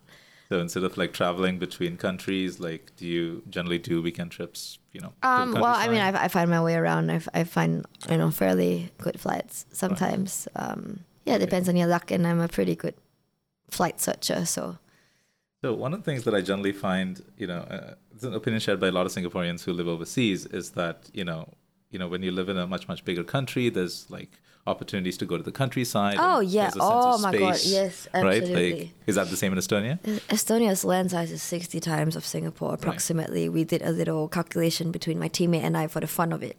[0.50, 4.80] So instead of like traveling between countries, like, do you generally do weekend trips?
[4.92, 5.12] You know.
[5.22, 6.00] Um, well, I mean.
[6.00, 7.08] I, I find my way around.
[7.32, 10.48] I find you know fairly good flights sometimes.
[10.56, 12.94] Um, yeah, it depends on your luck, and I'm a pretty good
[13.70, 14.44] flight searcher.
[14.44, 14.78] So
[15.62, 18.60] So one of the things that I generally find, you know, uh, it's an opinion
[18.60, 21.48] shared by a lot of Singaporeans who live overseas, is that you know,
[21.90, 25.26] you know, when you live in a much much bigger country, there's like opportunities to
[25.26, 26.16] go to the countryside.
[26.18, 26.62] Oh, yeah.
[26.70, 27.56] there's a sense Oh, my God.
[27.56, 28.24] space, Yes, Right?
[28.42, 28.72] absolutely.
[28.80, 29.98] Like, is that the same in Estonia?
[30.06, 33.48] Uh, Estonia's land size is 60 times of Singapore approximately.
[33.48, 36.58] We did a little calculation between my teammate and I for the fun of it.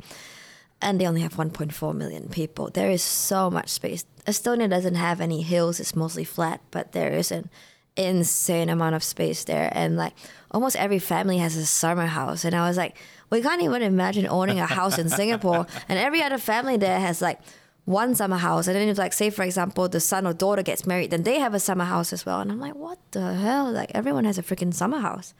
[0.81, 2.71] And they only have 1.4 million people.
[2.71, 4.03] There is so much space.
[4.25, 7.49] Estonia doesn't have any hills, it's mostly flat, but there is an
[7.95, 9.69] insane amount of space there.
[9.73, 10.13] And like
[10.49, 12.43] almost every family has a summer house.
[12.45, 12.97] And I was like,
[13.29, 15.67] we can't even imagine owning a house in Singapore.
[15.87, 17.39] And every other family there has like
[17.85, 18.67] one summer house.
[18.67, 21.39] And then if like say for example the son or daughter gets married, then they
[21.39, 22.39] have a summer house as well.
[22.39, 23.71] And I'm like, what the hell?
[23.71, 25.33] Like everyone has a freaking summer house.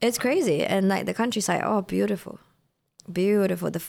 [0.00, 0.62] It's crazy.
[0.62, 2.38] And like the countryside, oh beautiful.
[3.10, 3.70] Beautiful.
[3.70, 3.82] The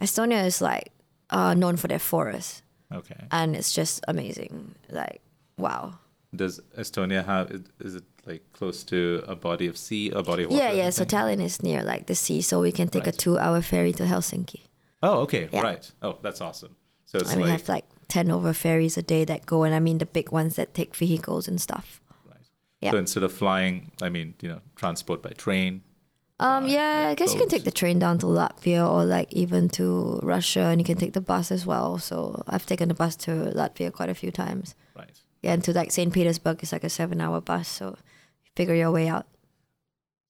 [0.00, 0.92] Estonia is like
[1.30, 2.62] uh, known for their forests.
[2.92, 3.16] Okay.
[3.30, 4.74] And it's just amazing.
[4.90, 5.20] Like
[5.58, 5.98] wow.
[6.34, 7.50] Does Estonia have?
[7.80, 10.62] Is it like close to a body of sea, a body of water?
[10.64, 10.90] Yeah, yeah.
[10.90, 11.04] So?
[11.04, 13.14] Tallinn is near like the sea, so we can take Right.
[13.14, 14.62] a two-hour ferry to Helsinki.
[15.02, 15.60] Oh, okay, Yeah.
[15.60, 15.92] right.
[16.02, 16.74] Oh, that's awesome.
[17.14, 19.72] So it's and we like, have like ten over ferries a day that go, and
[19.72, 22.00] I mean the big ones that take vehicles and stuff.
[22.28, 22.36] right.
[22.80, 22.90] Yeah.
[22.90, 25.82] So instead of flying, I mean, you know, transport by train.
[26.40, 29.68] Um, yeah, I guess you can take the train down to Latvia or like even
[29.78, 31.98] to Russia, and you can take the bus as well.
[31.98, 34.74] So I've taken the bus to Latvia quite a few times.
[34.96, 35.16] Right.
[35.42, 36.12] Yeah, and to like St.
[36.12, 37.96] Petersburg is like a seven-hour bus, so
[38.56, 39.26] figure your way out.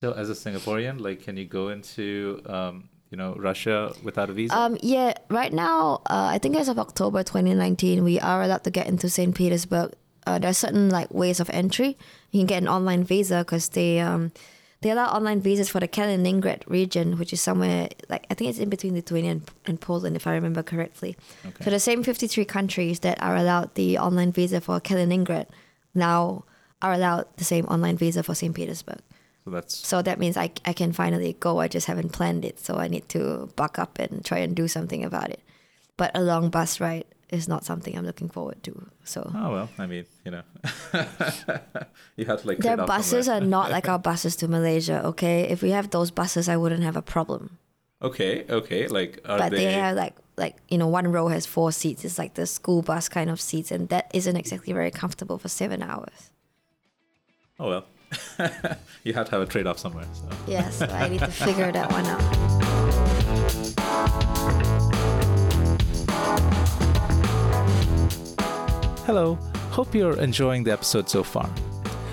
[0.02, 4.32] So as a Singaporean, like, can you go into, um, you know, Russia without a
[4.32, 4.58] visa?
[4.58, 8.72] Um, yeah, right now, uh, I think as of October 2019, we are allowed to
[8.72, 9.32] get into St.
[9.32, 9.92] Petersburg.
[10.26, 11.96] Uh, there are certain like ways of entry.
[12.32, 14.32] You can get an online visa because they um,
[14.80, 18.58] they allow online visas for the Kaliningrad region, which is somewhere like I think it's
[18.58, 21.16] in between Lithuania and, and Poland, if I remember correctly.
[21.46, 21.64] okay.
[21.64, 25.46] So the same 53 countries that are allowed the online visa for Kaliningrad
[25.94, 26.44] now
[26.82, 28.54] are allowed the same online visa for St.
[28.54, 28.98] Petersburg.
[29.44, 31.60] So that's So that means I, I can finally go.
[31.60, 32.58] I just haven't planned it.
[32.58, 35.40] So I need to buck up and try and do something about it.
[35.96, 38.90] But a long bus ride is not something I'm looking forward to.
[39.04, 39.68] So oh well.
[39.78, 40.42] I mean, you know,
[42.16, 42.58] you have to like.
[42.58, 45.42] their buses are not like our buses to Malaysia, okay?
[45.42, 47.58] If we have those buses, I wouldn't have a problem.
[48.02, 48.86] Okay, okay.
[48.88, 49.64] Like, are but they?
[49.64, 52.04] they are like like you know one row has four seats.
[52.04, 55.48] It's like the school bus kind of seats, and that isn't exactly very comfortable for
[55.48, 56.30] seven hours.
[57.58, 57.84] Oh well,
[59.04, 60.06] you have to have a trade-off somewhere.
[60.12, 60.28] So.
[60.46, 63.34] Yes, so I need to figure that one out.
[69.06, 69.34] Hello,
[69.70, 71.48] hope you're enjoying the episode so far.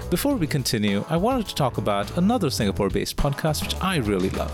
[0.09, 4.29] Before we continue, I wanted to talk about another Singapore based podcast which I really
[4.31, 4.51] love.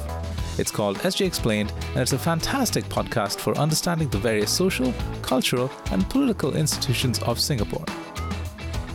[0.60, 5.72] It's called SG Explained, and it's a fantastic podcast for understanding the various social, cultural,
[5.92, 7.86] and political institutions of Singapore.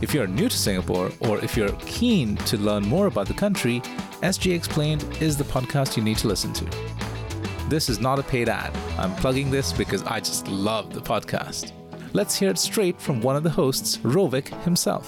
[0.03, 3.79] If you're new to Singapore, or if you're keen to learn more about the country,
[4.21, 6.65] SG Explained is the podcast you need to listen to.
[7.69, 8.75] This is not a paid ad.
[8.97, 11.71] I'm plugging this because I just love the podcast.
[12.11, 15.07] Let's hear it straight from one of the hosts, Rovik himself.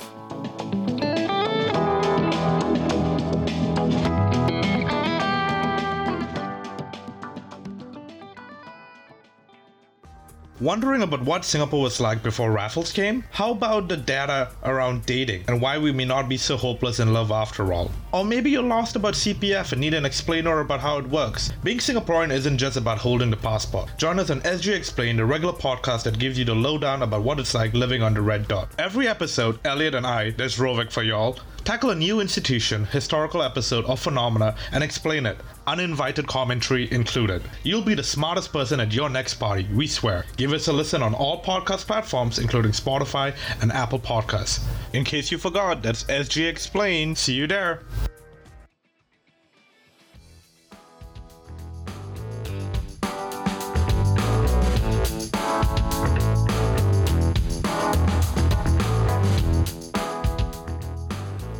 [10.61, 13.25] Wondering about what Singapore was like before Raffles came?
[13.31, 17.11] How about the data around dating and why we may not be so hopeless in
[17.11, 17.91] love after all?
[18.13, 21.51] Or maybe you're lost about CPF and need an explainer about how it works.
[21.65, 23.97] Being Singaporean isn't just about holding the passport.
[23.97, 27.37] Join us on SG Explained, a regular podcast that gives you the lowdown about what
[27.41, 28.69] it's like living on the red dot.
[28.79, 33.85] Every episode, Elliot and I, there's Rovik for y'all, tackle a new institution, historical episode,
[33.85, 35.37] or phenomena and explain it.
[35.67, 37.41] Uninvited commentary included.
[37.63, 40.25] You'll be the smartest person at your next party, we swear.
[40.37, 44.63] Give us a listen on all podcast platforms, including Spotify and Apple Podcasts.
[44.93, 47.17] In case you forgot, that's SG Explained.
[47.17, 47.81] See you there.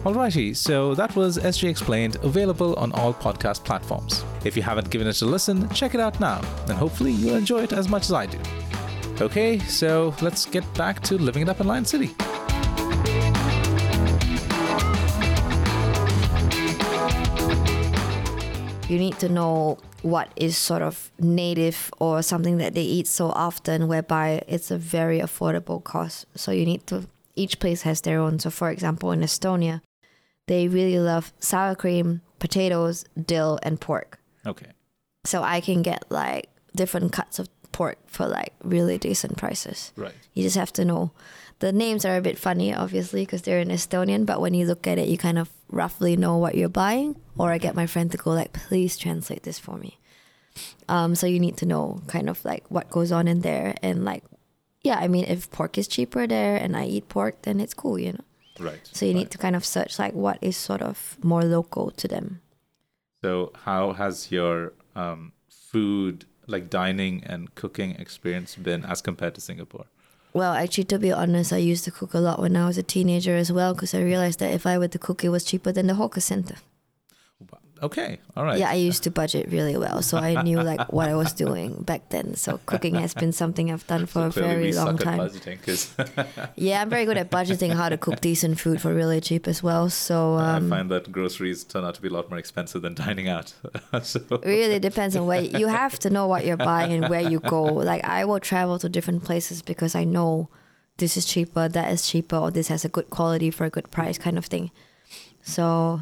[0.05, 4.23] Alrighty, so that was SG Explained, available on all podcast platforms.
[4.43, 7.63] If you haven't given it a listen, check it out now, and hopefully you'll enjoy
[7.63, 8.37] it as much as I do.
[9.19, 12.13] Okay, so let's get back to living it up in Lion City.
[18.87, 23.29] You need to know what is sort of native or something that they eat so
[23.29, 26.27] often, whereby it's a very affordable cost.
[26.35, 27.07] So you need to.
[27.35, 28.37] Each place has their own.
[28.37, 29.81] So, for example, in Estonia,
[30.47, 34.19] they really love sour cream, potatoes, dill, and pork.
[34.45, 34.71] Okay.
[35.23, 39.91] So I can get like different cuts of pork for like really decent prices.
[39.95, 40.13] Right.
[40.33, 41.11] You just have to know.
[41.59, 44.85] The names are a bit funny, obviously, because they're in Estonian, but when you look
[44.87, 47.15] at it, you kind of roughly know what you're buying.
[47.37, 49.97] Or I get my friend to go, like, please translate this for me.
[50.89, 53.75] Um, so you need to know kind of like what goes on in there.
[53.81, 54.23] And like,
[54.83, 57.97] yeah, I mean, if pork is cheaper there and I eat pork, then it's cool,
[57.97, 58.25] you know?
[58.59, 58.79] Right.
[58.91, 62.07] So you need to kind of search like what is sort of more local to
[62.07, 62.41] them.
[63.23, 69.41] So, how has your um, food, like dining and cooking experience been as compared to
[69.41, 69.85] Singapore?
[70.31, 72.83] Well, actually, to be honest, I used to cook a lot when I was a
[72.83, 75.71] teenager as well because I realized that if I were to cook, it was cheaper
[75.71, 76.55] than the hawker center.
[77.83, 78.57] Okay, all right.
[78.57, 81.83] Yeah, I used to budget really well, so I knew like what I was doing
[81.83, 82.35] back then.
[82.35, 85.19] So cooking has been something I've done for a very we long suck time.
[85.19, 89.19] at budgeting Yeah, I'm very good at budgeting how to cook decent food for really
[89.19, 89.89] cheap as well.
[89.89, 92.93] So I um, find that groceries turn out to be a lot more expensive than
[92.93, 93.53] dining out.
[94.03, 97.39] so, really depends on where you have to know what you're buying and where you
[97.39, 97.63] go.
[97.63, 100.49] Like I will travel to different places because I know
[100.97, 103.91] this is cheaper, that is cheaper, or this has a good quality for a good
[103.91, 104.71] price, kind of thing.
[105.41, 106.01] So,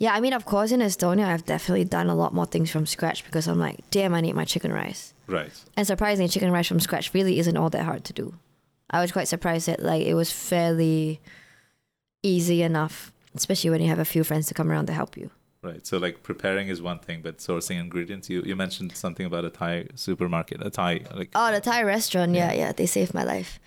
[0.00, 2.86] yeah, I mean, of course, in Estonia, I've definitely done a lot more things from
[2.86, 5.12] scratch because I'm like, damn, I need my chicken rice.
[5.28, 5.52] right.
[5.76, 8.34] And surprisingly, chicken rice from scratch really isn't all that hard to do.
[8.88, 11.20] I was quite surprised that like it was fairly
[12.22, 15.30] easy enough, especially when you have a few friends to come around to help you.
[15.62, 15.86] Right.
[15.86, 18.30] So like preparing is one thing, but sourcing ingredients.
[18.30, 22.34] You you mentioned something about a Thai supermarket, a Thai like Oh, the Thai restaurant,
[22.34, 23.60] yeah, yeah, they saved my life.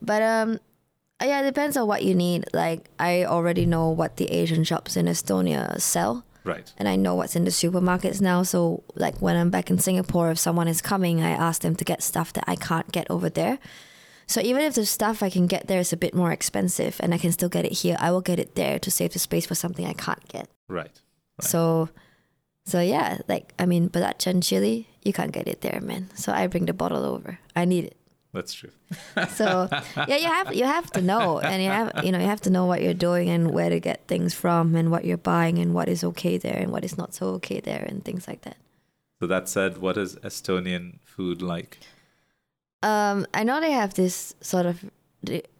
[0.00, 0.60] But um,
[1.20, 2.44] Uh, yeah, it depends on what you need.
[2.52, 6.72] Like I already know what the Asian shops in Estonia sell, right.
[6.78, 8.42] and I know what's in the supermarkets now.
[8.42, 11.84] So like when I'm back in Singapore, if someone is coming, I ask them to
[11.84, 13.58] get stuff that I can't get over there.
[14.26, 17.12] So even if the stuff I can get there is a bit more expensive and
[17.12, 19.44] I can still get it here, I will get it there to save the space
[19.44, 20.48] for something I can't get.
[20.68, 20.84] Right.
[20.84, 20.92] Right.
[21.40, 21.88] So,
[22.64, 26.10] so yeah, like I mean, belacan chili, you can't get it there, man.
[26.14, 27.40] So I bring the bottle over.
[27.56, 27.96] I need it.
[28.32, 28.70] That's true.
[29.30, 32.40] So yeah, you have you have to know, and you have you know you have
[32.42, 35.58] to know what you're doing and where to get things from, and what you're buying,
[35.58, 38.42] and what is okay there, and what is not so okay there, and things like
[38.42, 38.56] that.
[39.20, 41.78] So that said, what is Estonian food like?
[42.82, 44.84] Um, I know they have this sort of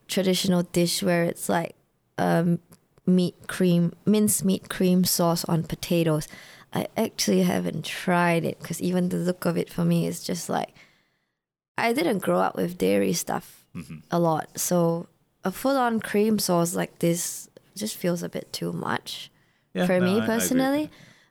[0.09, 1.75] traditional dish where it's like
[2.17, 2.61] um,
[3.07, 6.27] meat cream, minced meat cream sauce on potatoes.
[6.73, 10.49] I actually haven't tried it because even the look of it for me is just
[10.49, 10.71] like
[11.85, 14.03] I didn't grow up with dairy stuff Mhm.
[14.11, 15.07] a lot, so
[15.45, 19.31] a full-on cream sauce like this just feels a bit too much
[19.75, 20.91] Yeah, for no, I- I me personally.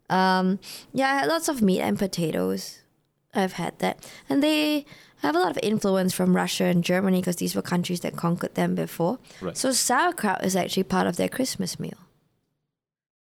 [0.10, 0.60] Um,
[0.94, 2.80] yeah, I had lots of meat and potatoes.
[3.36, 4.86] I've had that, and they
[5.18, 8.56] have a lot of influence from Russia and Germany because these were countries that conquered
[8.56, 9.20] them before.
[9.42, 9.56] Right.
[9.58, 11.98] So sauerkraut is actually part of their Christmas meal.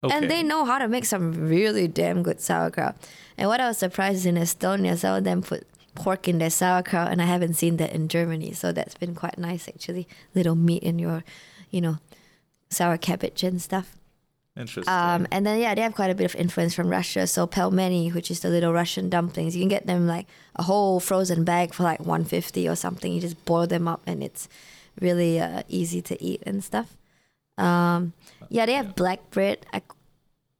[0.03, 0.15] Okay.
[0.15, 2.95] And they know how to make some really damn good sauerkraut.
[3.37, 6.49] And what I was surprised is in Estonia, some of them put pork in their
[6.49, 8.53] sauerkraut, and I haven't seen that in Germany.
[8.53, 10.07] So that's been quite nice, actually.
[10.35, 11.23] Little meat in your,
[11.69, 11.97] you know,
[12.69, 13.95] sour cabbage and stuff.
[14.57, 14.93] Interesting.
[14.93, 17.25] Um, and then yeah, they have quite a bit of influence from Russia.
[17.25, 20.27] So pelmeni, which is the little Russian dumplings, you can get them like
[20.57, 23.13] a whole frozen bag for like 150 or something.
[23.13, 24.49] You just boil them up, and it's
[24.99, 26.97] really uh, easy to eat and stuff.
[27.57, 28.11] Um,
[28.49, 28.91] yeah, they have Yeah.
[28.93, 29.65] black bread.
[29.73, 29.81] I,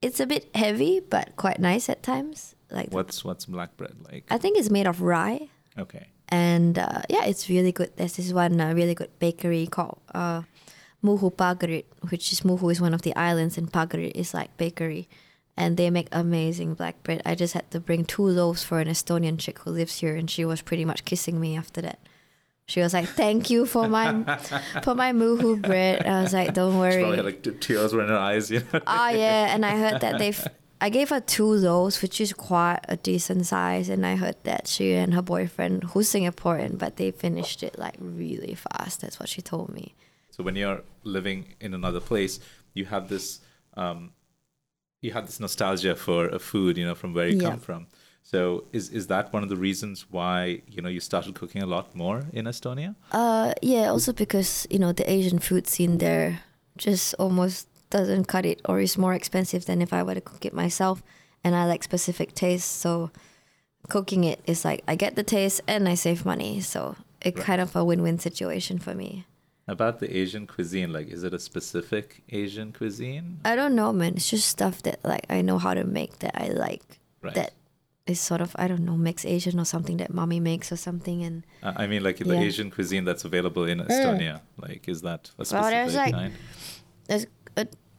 [0.01, 2.55] it's a bit heavy, but quite nice at times.
[2.71, 4.25] Like what's what's black bread like?
[4.29, 6.07] I think it's made of rye, okay.
[6.29, 7.91] and uh, yeah, it's really good.
[7.95, 10.43] There's this one uh, really good bakery called uh,
[11.03, 15.09] Muhu Pagarid, which is Muhu is one of the islands, and Pagarid is like bakery,
[15.57, 17.21] and they make amazing black bread.
[17.25, 20.29] I just had to bring two loaves for an Estonian chick who lives here, and
[20.29, 21.99] she was pretty much kissing me after that.
[22.67, 24.23] She was like, "Thank you for my
[24.83, 27.93] for my Muhu bread." I was like, "Don't worry." She worry." probably had like tears
[27.93, 28.49] were in her eyes.
[28.49, 28.79] You know.
[28.87, 30.47] Oh yeah, and I heard that they've.
[30.83, 34.67] I gave her two loaves, which is quite a decent size, and I heard that
[34.67, 39.01] she and her boyfriend, who's Singaporean, but they finished it like really fast.
[39.01, 39.93] That's what she told me.
[40.31, 42.39] So when you're living in another place,
[42.73, 43.41] you have this
[43.77, 44.11] um,
[45.01, 47.49] you have this nostalgia for a food, you know, from where you Yeah.
[47.51, 47.87] come from.
[48.23, 51.65] So is is that one of the reasons why you know you started cooking a
[51.75, 52.95] lot more in Estonia?
[53.11, 53.89] Uh, yeah.
[53.93, 56.39] Also because you know the Asian food scene there
[56.77, 60.45] just almost doesn't cut it, or is more expensive than if I were to cook
[60.45, 61.03] it myself.
[61.43, 63.11] And I like specific tastes, so
[63.89, 66.61] cooking it is like I get the taste and I save money.
[66.61, 67.45] So it Right.
[67.45, 69.25] kind of a win-win situation for me.
[69.67, 73.39] About the Asian cuisine, like is it a specific Asian cuisine?
[73.45, 74.13] I don't know, man.
[74.15, 76.83] It's just stuff that like I know how to make that I like.
[77.21, 77.33] Right.
[77.35, 77.53] That
[78.05, 81.23] is sort of I don't know mixed Asian or something that mommy makes or something.
[81.23, 82.41] And Uh, I mean, like the Yeah.
[82.41, 82.45] Mm.
[82.47, 84.41] Asian cuisine that's available in Estonia.
[84.57, 86.33] Like, is that a specific Well, there's, like, kind?
[87.07, 87.25] there's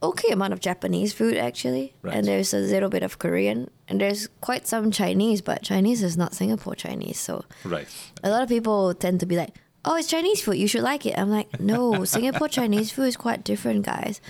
[0.03, 2.15] okay amount of Japanese food actually, Right.
[2.17, 5.41] and there's a little bit of Korean, and there's quite some Chinese.
[5.43, 7.87] But Chinese is not Singapore Chinese, so Right.
[8.23, 10.57] a lot of people tend to be like, "Oh, it's Chinese food.
[10.57, 14.21] You should like it." I'm like, "No, Singapore Chinese food is quite different, guys."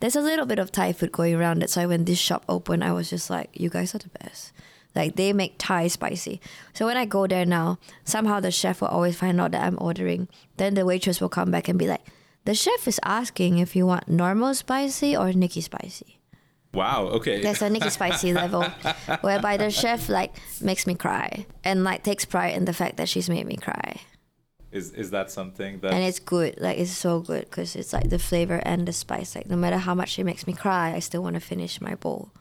[0.00, 1.60] There's a little bit of Thai food going around.
[1.62, 4.52] That's why when this shop opened, I was just like, "You guys are the best."
[4.94, 6.40] Like they make Thai spicy.
[6.74, 9.78] So when I go there now, somehow the chef will always find out that I'm
[9.80, 10.28] ordering.
[10.58, 12.02] Then the waitress will come back and be like,
[12.44, 16.18] "The chef is asking if you want normal spicy or Nikki spicy."
[16.74, 17.08] Wow.
[17.18, 17.42] Okay.
[17.42, 18.64] There's a Nikki spicy level
[19.20, 23.08] whereby the chef like makes me cry and like takes pride in the fact that
[23.08, 24.00] she's made me cry
[24.70, 25.92] Is is that something that?
[25.92, 29.34] and it's good like it's so good because it's like the flavor and the spice
[29.36, 31.94] like no matter how much it makes me cry i still want to finish my
[31.94, 32.32] bowl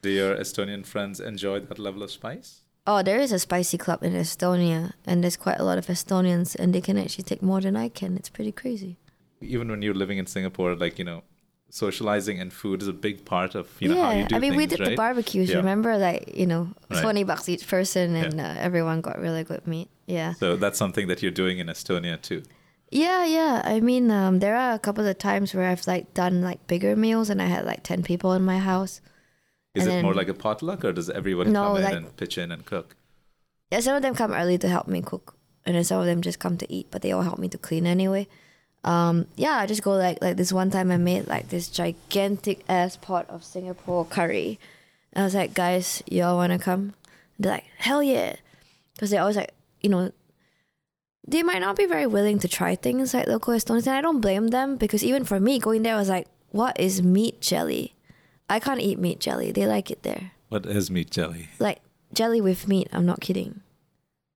[0.00, 2.62] do your Estonian friends enjoy that level of spice?
[2.86, 6.56] oh there is a spicy club in estonia and there's quite a lot of estonians
[6.56, 8.96] and they can actually take more than i can it's pretty crazy
[9.44, 11.22] Even when you're living in Singapore, like you know,
[11.70, 14.52] socializing and food is a big part of you know how you do i mean
[14.52, 15.56] things, we did the barbecues Yeah.
[15.56, 17.02] remember like you know Right.
[17.02, 18.50] 20 bucks each person and Yeah.
[18.52, 22.20] uh, everyone got really good meat yeah So that's something that you're doing in Estonia
[22.20, 22.42] too.
[22.90, 23.62] Yeah, yeah.
[23.64, 26.94] I mean, um, there are a couple of times where I've like done like bigger
[26.94, 29.00] meals and I had like ten people in my house.
[29.74, 32.16] Is And it more like a potluck, or does everyone No, come in like- and
[32.16, 32.94] pitch in and cook?
[33.72, 35.34] Yeah, some of them come early to help me cook,
[35.66, 37.58] and then some of them just come to eat, but they all help me to
[37.58, 38.28] clean anyway.
[38.84, 42.64] Um, yeah, I just go like like this one time I made like this gigantic
[42.68, 44.58] ass pot of Singapore curry.
[45.12, 46.92] And I was like, guys, y'all wanna come?
[47.38, 48.36] They're like, hell yeah,
[48.94, 50.12] because they always like you know.
[51.26, 54.20] They might not be very willing to try things like local Estonians, and I don't
[54.20, 57.94] blame them because even for me, going there I was like, "What is meat jelly?"
[58.50, 59.50] I can't eat meat jelly.
[59.50, 61.48] They like it there What is meat jelly?
[61.58, 61.80] like
[62.12, 62.88] jelly with meat.
[62.92, 63.62] I'm not kidding.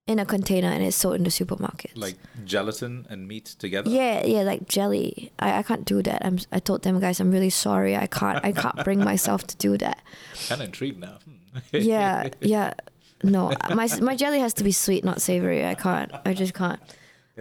[0.09, 1.91] In a container and it's sold in the supermarket.
[1.95, 3.91] Like gelatin and meat together?
[3.91, 5.31] yeah, yeah, like jelly.
[5.39, 6.25] I, I can't do that.
[6.25, 6.39] I'm.
[6.51, 7.95] I told them guys, I'm really sorry.
[7.95, 8.43] I can't.
[8.43, 10.01] I can't bring myself to do that.
[10.49, 11.19] Kind of intrigued now.
[11.73, 12.75] Yeah, yeah.
[13.23, 15.67] No, my my jelly has to be sweet, not savory.
[15.67, 16.11] I can't.
[16.25, 16.81] I just can't.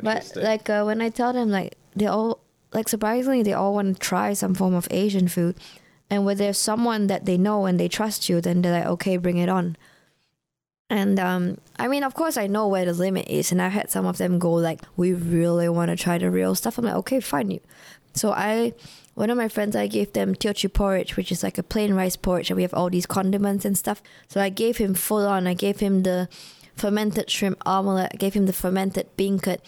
[0.02, 2.40] But like uh, when I tell them, like they all
[2.74, 5.56] like surprisingly they all want to try some form of Asian food,
[6.10, 9.18] and when there's someone that they know and they trust you, then they're like, okay,
[9.18, 9.78] bring it on.
[10.90, 13.92] And um, I mean, of course, I know where the limit is, and I've had
[13.92, 16.96] some of them go like, "We really want to try the real stuff." I'm like,
[16.96, 17.60] "Okay, fine, you
[18.14, 18.74] So I,
[19.16, 22.16] one of my friends, I gave them teochew porridge, which is like a plain rice
[22.16, 24.02] porridge, and we have all these condiments and stuff.
[24.30, 25.46] So I gave him full on.
[25.46, 26.30] I gave him the
[26.76, 28.12] fermented shrimp omelette.
[28.14, 29.60] I gave him the fermented bean beancurd,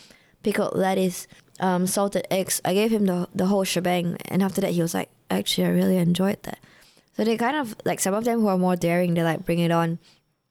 [0.41, 1.27] pickled lettuce,
[1.59, 2.61] um, salted eggs.
[2.63, 5.71] I gave him the the whole shebang, and after that, he was like, "Actually, I
[5.71, 6.59] really enjoyed that."
[7.17, 9.59] So they kind of like some of them who are more daring, they like bring
[9.59, 9.99] it on,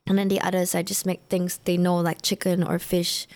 [0.08, 3.26] and then the others, I just make things they know like chicken or fish.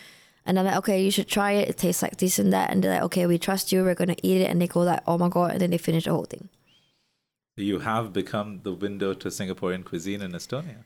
[0.44, 1.68] And I'm like, okay, you should try it.
[1.68, 2.70] It tastes like this and that.
[2.70, 3.84] And they're like, okay, we trust you.
[3.84, 4.50] We're gonna eat it.
[4.50, 6.48] And they go like, oh my god, and then they finish the whole thing.
[7.56, 10.84] You have become the window to Singaporean cuisine in Estonia.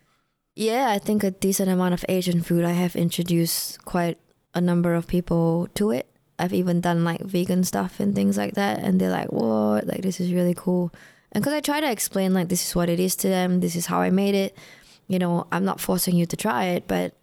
[0.57, 2.64] Yeah, I think a decent amount of Asian food.
[2.64, 4.18] I have introduced quite
[4.55, 6.09] a number of people to it.
[6.39, 9.87] I've even done like vegan stuff and things like that, and they're like, "What?
[9.87, 10.93] Like this is really cool."
[11.32, 13.76] And because I try to explain like this is what it is to them, this
[13.76, 14.57] is how I made it.
[15.09, 17.14] You know, I'm not forcing you to try it, but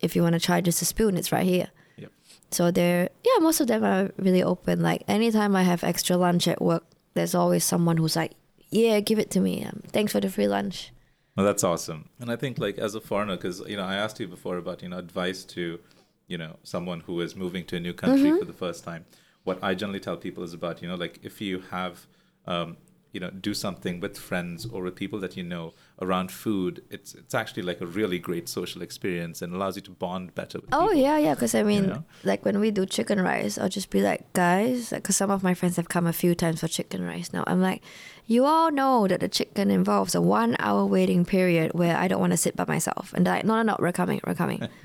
[0.00, 1.68] if you want to try just a spoon, it's right here.
[1.96, 2.12] Yep.
[2.50, 4.80] So they're yeah, most of them are really open.
[4.80, 6.84] Like anytime I have extra lunch at work,
[7.14, 8.32] there's always someone who's like,
[8.70, 9.64] "Yeah, give it to me.
[9.64, 10.92] Um, thanks for the free lunch."
[11.36, 12.08] Well, that's awesome.
[12.18, 14.82] And I think like as a foreigner, because you know, I asked you before about
[14.82, 15.78] you know advice to,
[16.26, 19.04] you know, someone who is moving to a new country for the first time.
[19.44, 22.06] What I generally tell people is about you know like if you have,
[22.46, 22.76] um,
[23.12, 26.82] you know, do something with friends or with people that you know around food.
[26.90, 30.58] It's it's actually like a really great social experience and allows you to bond better.
[30.60, 30.94] With Oh people.
[31.02, 31.34] yeah, yeah.
[31.34, 32.04] Because I mean, know?
[32.24, 35.54] like when we do chicken rice, I'll just be like, guys, because some of my
[35.54, 37.32] friends have come a few times for chicken rice.
[37.32, 37.82] Now I'm like,
[38.26, 42.32] you all know that the chicken involves a one-hour waiting period where I don't want
[42.32, 44.68] to sit by myself, and they're like, no, no, no, we're coming, we're coming.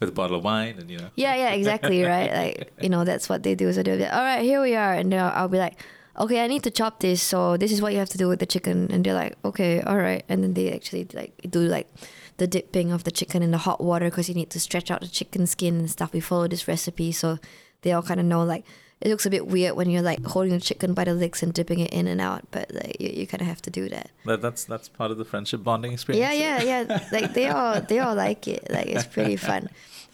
[0.00, 1.08] with a bottle of wine and you know.
[1.14, 2.32] yeah, yeah, exactly, right.
[2.32, 3.72] Like you know, that's what they do.
[3.72, 5.78] So they'll be like, all right, here we are, and then I'll, I'll be like.
[6.18, 8.38] Okay, I need to chop this, so this is what you have to do with
[8.38, 8.88] the chicken.
[8.90, 10.22] And they're like, okay, all right.
[10.28, 11.88] And then they actually like do like
[12.36, 15.00] the dipping of the chicken in the hot water because you need to stretch out
[15.00, 16.12] the chicken skin and stuff.
[16.12, 17.38] We follow this recipe, so
[17.80, 18.64] they all kind of know like
[19.00, 21.52] it looks a bit weird when you're like holding the chicken by the legs and
[21.52, 24.10] dipping it in and out, but like you, you kind of have to do that.
[24.26, 26.36] That, that's that's part of the friendship bonding experience.
[26.36, 27.08] Yeah, yeah, yeah.
[27.10, 28.70] like they all they all like it.
[28.70, 29.68] Like it's pretty fun.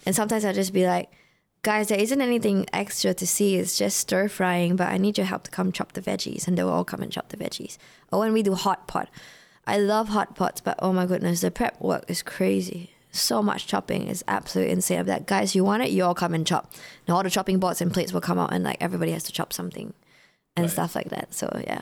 [0.05, 1.11] And sometimes I'll just be like,
[1.61, 3.55] guys, there isn't anything extra to see.
[3.57, 6.57] It's just stir frying, but I need your help to come chop the veggies, and
[6.57, 7.77] they'll all come and chop the veggies.
[8.11, 9.09] Oh, when we do hot pot,
[9.67, 12.91] I love hot pots, but oh my goodness, the prep work is crazy.
[13.11, 14.99] So much chopping is absolutely insane.
[14.99, 15.89] I'm like, guys, you want it?
[15.89, 16.71] You all come and chop.
[17.07, 19.31] And all the chopping boards and plates will come out, and like everybody has to
[19.31, 19.93] chop something,
[20.55, 20.71] and Right.
[20.71, 21.33] stuff like that.
[21.33, 21.81] So yeah.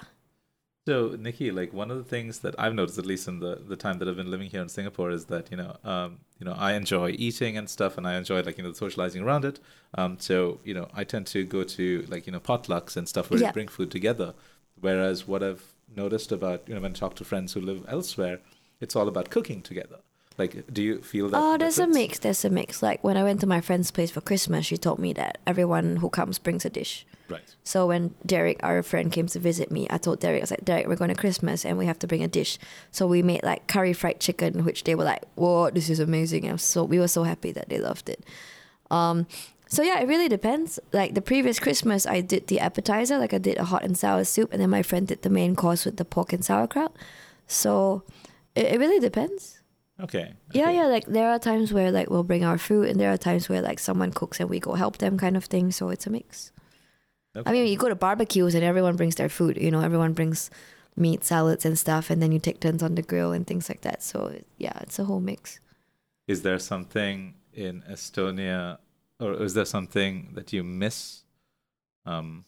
[0.88, 3.76] So Nikki, like one of the things that I've noticed, at least in the, the
[3.76, 6.54] time that I've been living here in Singapore, is that you know, um, you know,
[6.58, 9.60] I enjoy eating and stuff, and I enjoy like you know socializing around it.
[9.96, 13.30] Um, so you know, I tend to go to like you know potlucks and stuff
[13.30, 13.48] where Yeah.
[13.48, 14.34] we bring food together.
[14.80, 18.40] Whereas what I've noticed about you know when I talk to friends who live elsewhere,
[18.80, 20.00] it's all about cooking together.
[20.38, 21.38] Like, do you feel that?
[21.38, 22.20] Oh, there's a mix.
[22.20, 22.84] There's a mix.
[22.84, 25.98] Like when I went to my friend's place for Christmas, she told me that everyone
[25.98, 27.06] who comes brings a dish.
[27.28, 27.56] Right.
[27.64, 30.64] So when Derek, our friend, came to visit me, I told Derek, I was like,
[30.64, 32.58] Derek, we're going to Christmas and we have to bring a dish.
[32.92, 36.46] So we made like curry fried chicken, which they were like, "Whoa, this is amazing!"
[36.46, 38.24] And so we were so happy that they loved it.
[38.92, 39.26] Um,
[39.68, 40.80] so yeah, it really depends.
[40.94, 44.24] Like the previous Christmas, I did the appetizer, like I did a hot and sour
[44.24, 46.96] soup, and then my friend did the main course with the pork and sauerkraut.
[47.48, 48.04] So
[48.56, 49.57] it, it really depends.
[50.00, 50.34] Okay.
[50.52, 50.76] Yeah, okay.
[50.76, 50.86] yeah.
[50.88, 53.62] Like there are times where like we'll bring our food, and there are times where
[53.62, 55.72] like someone cooks and we go help them, kind of thing.
[55.72, 56.52] So it's a mix.
[57.46, 59.58] I mean, you go to barbecues and everyone brings their food.
[59.58, 60.50] You know, everyone brings
[60.96, 63.82] meat, salads, and stuff, and then you take turns on the grill and things like
[63.82, 64.02] that.
[64.02, 65.60] So yeah, it's a whole mix.
[66.28, 68.80] Is there something in Estonia,
[69.20, 71.24] or is there something that you miss,
[72.06, 72.46] um,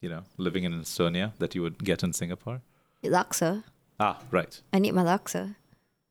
[0.00, 2.62] you know, living in Estonia that you would get in Singapore?
[3.04, 3.64] Laksa.
[3.98, 4.60] Ah, right.
[4.72, 5.56] I need my laksa.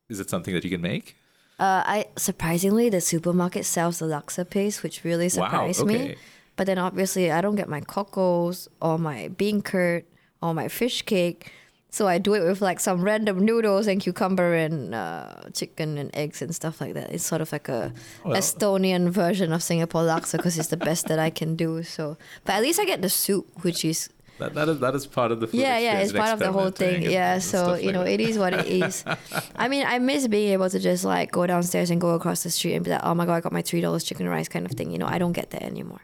[0.09, 1.15] Is it something that you can make?
[1.59, 5.87] Uh, I surprisingly the supermarket sells the laksa paste, which really surprised wow.
[5.87, 6.15] me.
[6.55, 10.05] But then obviously I don't get my cockles or my bean curd
[10.41, 11.51] or my fish cake.
[11.91, 16.15] So I do it with like some random noodles and cucumber and uh, chicken and
[16.15, 17.11] eggs and stuff like that.
[17.11, 17.91] It's sort of like a
[18.23, 21.83] Well- Estonian version of Singapore laksa because it's the best that I can do.
[21.83, 25.05] So, but at least I get the soup, which is That, that is that is
[25.05, 27.03] part of the food yeah, yeah, it's part of the whole thing.
[27.03, 28.11] and- Yeah, and so you like know, that.
[28.13, 29.03] it is what it is.
[29.55, 32.49] I mean, I miss being able to just like go downstairs and go across the
[32.49, 34.65] street and be like, oh my god, I got my three dollars chicken rice kind
[34.65, 34.91] of thing.
[34.91, 36.01] You know, I don't get that anymore.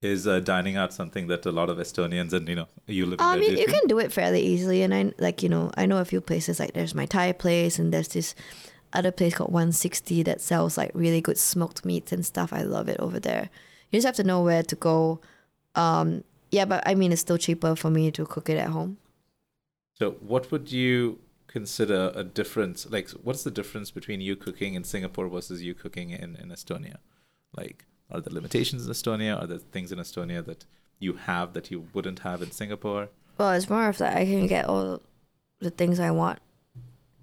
[0.00, 3.20] Is uh, dining out something that a lot of Estonians and you know you live
[3.20, 5.86] in I mean, you can do it fairly easily, and I like you know, I
[5.86, 8.34] know a few places like there's my Thai place, and there's this
[8.94, 12.52] other place called 160 that sells like really good smoked meats and stuff.
[12.52, 13.48] I love it over there.
[13.90, 15.20] You just have to know where to go.
[15.76, 18.98] Um, yeah, but I mean, it's still cheaper for me to cook it at home.
[19.94, 22.86] So, what would you consider a difference?
[22.88, 26.96] Like, what's the difference between you cooking in Singapore versus you cooking in, in Estonia?
[27.56, 29.40] Like, are there limitations in Estonia?
[29.40, 30.66] Are there things in Estonia that
[30.98, 33.08] you have that you wouldn't have in Singapore?
[33.38, 35.00] Well, it's more of that I can get all
[35.60, 36.38] the things I want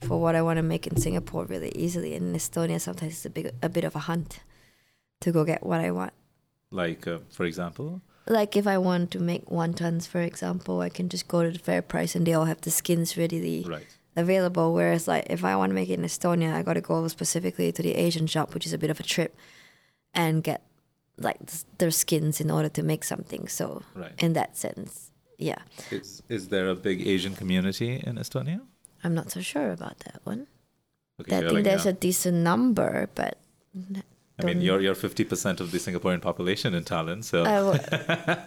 [0.02, 2.16] for what I want to make in Singapore really easily.
[2.16, 4.40] In Estonia, sometimes it's a big a bit of a hunt
[5.22, 6.14] to go get what I want.
[6.72, 11.10] Like, uh, for example, Like if I want to make wontons, for example, I can
[11.10, 13.88] just go to the fair price and they all have the skins readily right?
[14.16, 14.74] available.
[14.74, 17.72] Whereas like if I want to make it in Estonia, I got to go specifically
[17.72, 19.36] to the Asian shop, which is a bit of a trip,
[20.14, 20.62] and get
[21.18, 23.48] like s- their skins in order to make something.
[23.48, 24.14] So Right.
[24.24, 25.62] in that sense, yeah,
[25.92, 28.62] Is is there a big Asian community in Estonia?
[29.04, 30.48] I'm not so sure about that one.
[31.22, 33.38] Okay, I think like, there's a decent number, but
[34.40, 37.80] I mean, you're you're fifty percent of the Singaporean population in Thailand, so I, w-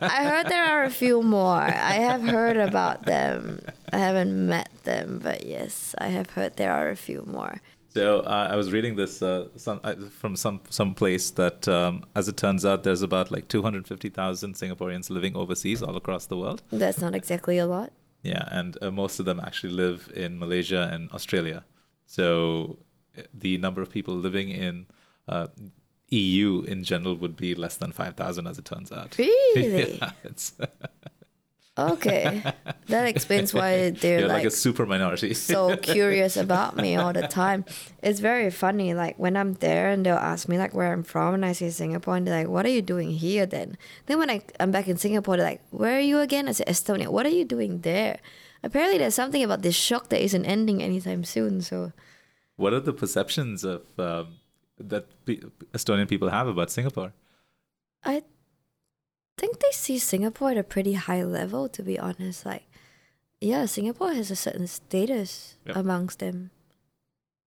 [0.01, 1.61] I heard there are a few more.
[1.93, 3.61] I have heard about them.
[3.93, 7.61] I haven't met them, but yes, I have heard there are a few more.
[7.95, 12.05] So uh, I was reading this uh, some, uh, from some some place that, um,
[12.17, 16.63] as it turns out, there's about like 250,000 Singaporeans living overseas all across the world.
[16.73, 17.93] That's not exactly a lot.
[18.23, 21.65] Yeah, and uh, most of them actually live in Malaysia and Australia.
[22.07, 22.79] So
[23.19, 24.87] uh, the number of people living in
[25.29, 25.49] uh,
[26.13, 29.17] EU in general would be less than 5,000, as it turns out.
[29.19, 29.99] Really?
[30.03, 30.13] yeah,
[31.79, 32.43] Okay,
[32.89, 35.33] that explains why they're you're like, like a super minority.
[35.53, 37.65] so curious about me all the time.
[38.03, 38.93] It's very funny.
[38.93, 41.71] Like when I'm there and they'll ask me like where I'm from, and I say
[41.71, 44.87] Singapore, and they're like, "What are you doing here?" Then, then when I I'm back
[44.87, 47.09] in Singapore, they're like, "Where are you again?" I say Estonia.
[47.09, 48.21] What are you doing there?
[48.63, 51.63] Apparently, there's something about this shock that isn't ending anytime soon.
[51.63, 51.93] So
[52.57, 54.37] what are the perceptions of um,
[54.79, 55.41] that pe-
[55.73, 57.13] Estonian people have about Singapore?
[58.05, 58.23] I
[59.39, 61.69] think they see Singapore at a pretty high level.
[61.69, 62.65] To be honest, like
[63.41, 65.79] yeah, Singapore has a certain status Yeah.
[65.79, 66.51] amongst them,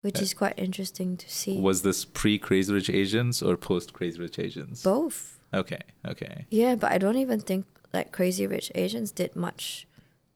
[0.02, 0.24] which Yeah.
[0.24, 1.60] is quite interesting to see.
[1.60, 4.84] Was this pre Crazy Rich Asians or post Crazy Rich Asians?
[4.84, 5.40] Both.
[5.54, 6.46] Okay, okay.
[6.50, 9.88] Yeah, but I don't even think like Crazy Rich Asians did much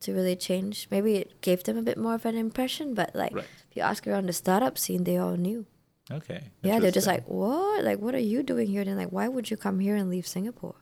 [0.01, 0.87] to really change.
[0.91, 3.45] Maybe it gave them a bit more of an impression, but like Right.
[3.69, 5.65] if you ask around the startup scene, they all knew.
[6.11, 6.51] Okay.
[6.61, 7.83] Yeah, they're just like, what?
[7.83, 8.83] Like, what are you doing here?
[8.83, 10.75] Then like, why would you come here and leave Singapore?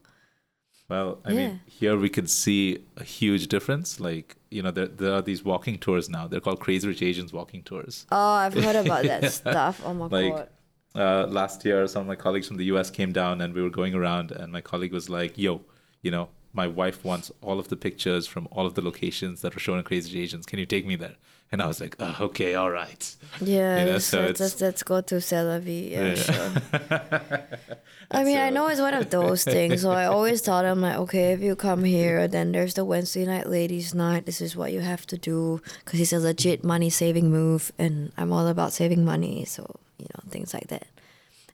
[0.89, 1.35] Well, I Yeah.
[1.49, 3.99] mean, here we could see a huge difference.
[3.99, 6.27] Like, you know, there, there are these walking tours now.
[6.27, 8.05] They're called Crazy Rich Asians walking tours.
[8.11, 9.81] Oh, I've heard about that stuff.
[9.85, 10.49] Oh my Like, god.
[10.93, 13.69] Uh, last year, some of my colleagues from the US came down and we were
[13.69, 15.61] going around, and my colleague was like, yo,
[16.01, 19.53] you know, my wife wants all of the pictures from all of the locations that
[19.53, 20.45] were shown in Crazy Rich Asians.
[20.45, 21.15] Can you take me there?
[21.51, 23.15] And I was like, oh, okay, all right.
[23.41, 25.89] Yeah, you know, let's, so let's, let's, let's go to CÉ LA VI.
[25.91, 26.15] Yeah, Yeah.
[26.15, 27.47] sure.
[28.11, 29.81] I mean, I know it's one of those things.
[29.81, 33.25] So I always tell them like, okay, if you come here, then there's the Wednesday
[33.25, 34.25] night ladies' night.
[34.25, 38.11] This is what you have to do because it's a legit money saving move, and
[38.17, 39.45] I'm all about saving money.
[39.45, 40.87] So you know things like that.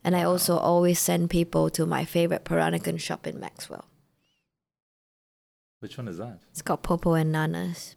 [0.04, 3.86] And I also always send people to my favorite Peranakan shop in Maxwell.
[5.80, 6.40] Which one is that?
[6.52, 7.96] It's called Popo and Nana's.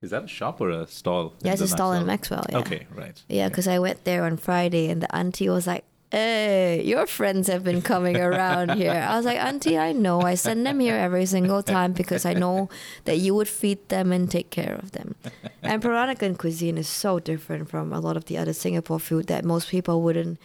[0.00, 1.34] Is that a shop or a stall?
[1.42, 2.46] Yeah, it's a stall in Maxwell?
[2.48, 2.58] Yeah.
[2.58, 3.20] Okay, right.
[3.28, 7.48] Yeah, because I went there on Friday and the auntie was like, Hey, your friends
[7.48, 8.92] have been coming around here.
[8.92, 10.22] I was like, Auntie, I know.
[10.22, 12.70] I send them here every single time because I know
[13.04, 15.16] that you would feed them and take care of them.
[15.62, 19.44] And Peranakan cuisine is so different from a lot of the other Singapore food that
[19.44, 20.38] most people wouldn't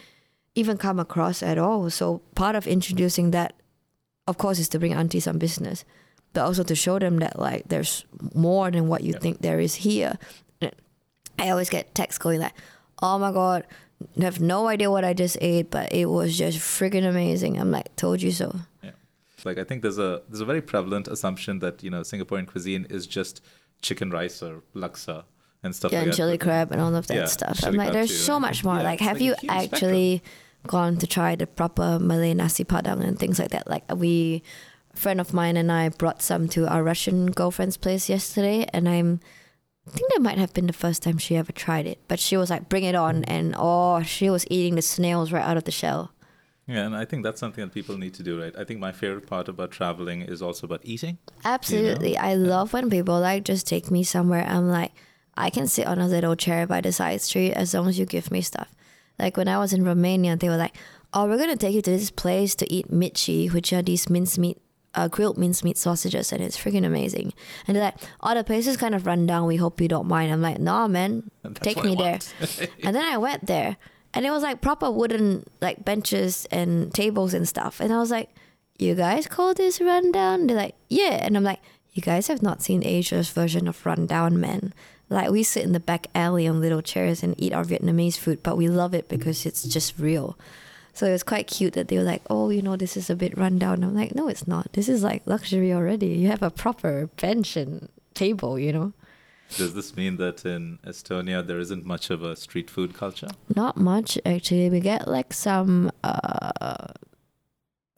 [0.56, 1.90] even come across at all.
[1.90, 3.54] So part of introducing that,
[4.28, 5.86] of course, is to bring Auntie some business,
[6.34, 9.20] but also to show them that like there's more than what you Yeah.
[9.20, 10.18] think there is here.
[11.40, 12.54] I always get texts going like,
[13.02, 13.66] "Oh my god,
[14.20, 17.72] I have no idea what I just ate, but it was just freaking amazing." I'm
[17.72, 18.92] like, "Told you so." Yeah.
[19.44, 22.86] Like I think there's a there's a very prevalent assumption that you know Singaporean cuisine
[22.90, 23.42] is just
[23.82, 25.24] chicken rice or laksa
[25.64, 26.18] and stuff Yeah, like and that.
[26.18, 27.60] chili crab and all of that Yeah, stuff.
[27.66, 28.42] I'm like, there's too, so right?
[28.48, 28.78] much more.
[28.78, 29.74] Yeah, like, have like you huge spectrum.
[29.74, 30.24] actually
[30.68, 33.68] gone to try the proper Malay nasi padang and things like that?
[33.68, 34.44] Like, we,
[34.96, 39.20] friend of mine and I brought some to our Russian girlfriend's place yesterday, and I'm.
[39.86, 42.38] I think that might have been the first time she ever tried it, but she
[42.38, 45.66] was like, "Bring it on!" And oh, she was eating the snails right out of
[45.66, 46.14] the shell.
[46.68, 48.56] Yeah, and I think that's something that people need to do, right?
[48.58, 51.18] I think my favorite part about traveling is also about eating.
[51.44, 52.18] Absolutely.
[52.18, 54.46] I love when people like just take me somewhere.
[54.48, 54.94] I'm like,
[55.36, 58.06] I can sit on a little chair by the side street as long as you
[58.06, 58.74] give me stuff.
[59.20, 60.76] Like when I was in Romania, they were like,
[61.14, 64.10] oh, we're going to take you to this place to eat mici, which are these
[64.10, 64.58] mincemeat,
[64.96, 67.34] uh, grilled mincemeat sausages, and it's freaking amazing.
[67.68, 69.48] And they're like, oh, the place is kind of run down.
[69.48, 70.32] We hope you don't mind.
[70.32, 72.20] I'm like, nah, man, that's take me there.
[72.84, 73.78] and then I went there,
[74.14, 77.80] and it was like proper wooden like benches and tables and stuff.
[77.80, 78.30] And I was like,
[78.78, 81.62] "You guys call this rundown?" They're like, "Yeah." And I'm like,
[81.94, 84.74] "You guys have not seen Asia's version of rundown, man."
[85.10, 88.42] Like we sit in the back alley on little chairs and eat our Vietnamese food,
[88.42, 90.38] but we love it because it's just real.
[90.94, 93.16] So it was quite cute that they were like, "Oh, you know, this is a
[93.16, 94.74] bit rundown." I'm like, "No, it's not.
[94.74, 96.08] This is like luxury already.
[96.08, 98.94] You have a proper bench and table, you know."
[99.58, 103.30] Does this mean that in Estonia there isn't much of a street food culture?
[103.56, 104.70] Not much actually.
[104.70, 106.88] We get like some uh,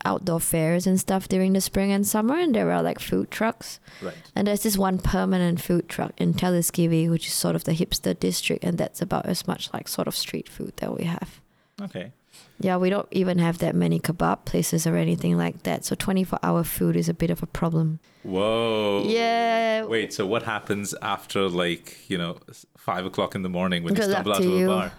[0.04, 3.80] outdoor fairs and stuff during the spring and summer, and there are like food trucks.
[4.02, 4.16] Right.
[4.36, 8.18] And there's this one permanent food truck in Telliskivi, which is sort of the hipster
[8.18, 11.42] district, and that's about as much like sort of street food that we have.
[11.82, 12.12] Okay.
[12.60, 15.84] Yeah, we don't even have that many kebab places or anything like that.
[15.84, 18.00] So 24 hour food is a bit of a problem.
[18.24, 19.04] Whoa.
[19.08, 19.84] Yeah.
[19.86, 22.38] Wait, so what happens after like, you know,
[22.78, 24.92] five o'clock in the morning when Good you stumble out of a bar?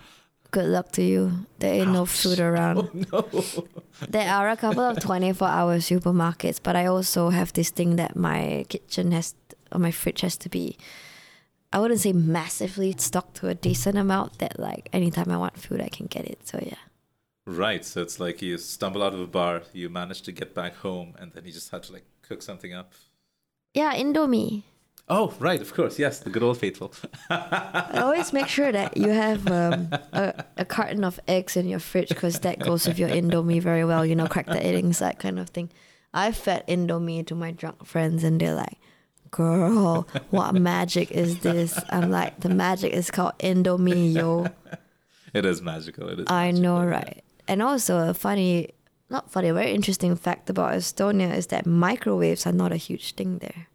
[0.50, 1.46] Good luck to you.
[1.58, 3.06] There ain't no food around.
[3.12, 3.66] Oh no.
[4.08, 8.16] There are a couple of 24 hour supermarkets, but I also have this thing that
[8.16, 9.34] my kitchen has,
[9.72, 10.76] or my fridge has to be,
[11.72, 15.80] I wouldn't say massively stocked to a decent amount that like anytime I want food,
[15.80, 16.46] I can get it.
[16.46, 16.76] So yeah.
[17.46, 17.84] Right.
[17.84, 21.14] So it's like you stumble out of a bar, you manage to get back home,
[21.18, 22.92] and then you just had to like cook something up.
[23.72, 24.64] Yeah, Indomie.
[25.08, 26.92] Oh, right, of course, yes, the good old faithful.
[27.30, 31.78] I always make sure that you have um, a, a carton of eggs in your
[31.78, 34.04] fridge because that goes with your Indomie very well.
[34.04, 35.70] You know, crack the eggs, that kind of thing.
[36.12, 38.78] I fed Indomie to my drunk friends and they're like,
[39.30, 41.78] girl, what magic is this?
[41.90, 44.48] I'm like, the magic is called Indomie, yo.
[45.34, 46.08] it is magical.
[46.08, 46.26] It is.
[46.28, 47.22] I magical, know, right?
[47.48, 48.70] And also a funny,
[49.08, 53.14] not funny, a very interesting fact about Estonia is that microwaves are not a huge
[53.14, 53.68] thing there.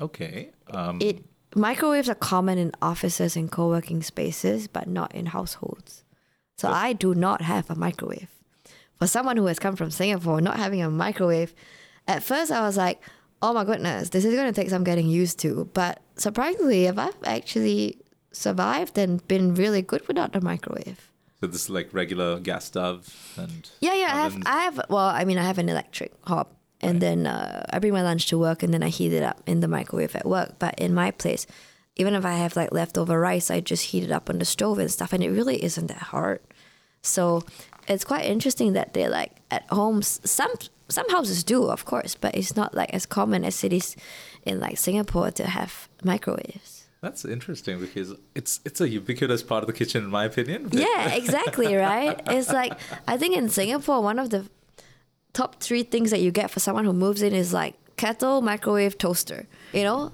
[0.00, 0.50] Okay.
[0.70, 6.04] Um, It microwaves are common in offices and co-working spaces, but not in households.
[6.56, 8.28] So I do not have a microwave.
[8.98, 11.54] For someone who has come from Singapore, not having a microwave,
[12.06, 13.00] at first I was like,
[13.40, 16.98] "Oh my goodness, this is going to take some getting used to." But surprisingly, if
[16.98, 17.98] I've actually
[18.30, 21.09] survived and been really good without the microwave.
[21.40, 23.70] So this is like regular gas stove and.
[23.80, 24.42] Yeah, yeah, I have.
[24.44, 24.80] I have.
[24.88, 26.48] Well, I mean, I have an electric hob,
[26.80, 29.42] and then uh, I bring my lunch to work, and then I heat it up
[29.46, 30.58] in the microwave at work.
[30.58, 31.46] But in my place,
[31.96, 34.78] even if I have like leftover rice, I just heat it up on the stove
[34.78, 36.40] and stuff, and it really isn't that hard.
[37.02, 37.44] So
[37.88, 40.20] it's quite interesting that they're like at homes.
[40.24, 40.52] Some
[40.88, 43.96] some houses do, of course, but it's not like as common as cities
[44.44, 46.79] in like Singapore to have microwaves.
[47.00, 50.68] That's interesting because it's it's a ubiquitous part of the kitchen, in my opinion.
[50.68, 52.20] but- Yeah, exactly, right?
[52.26, 52.72] It's like
[53.08, 54.44] I think in Singapore one of the
[55.32, 58.98] top three things that you get for someone who moves in is like kettle, microwave,
[58.98, 59.46] toaster.
[59.72, 60.12] You know?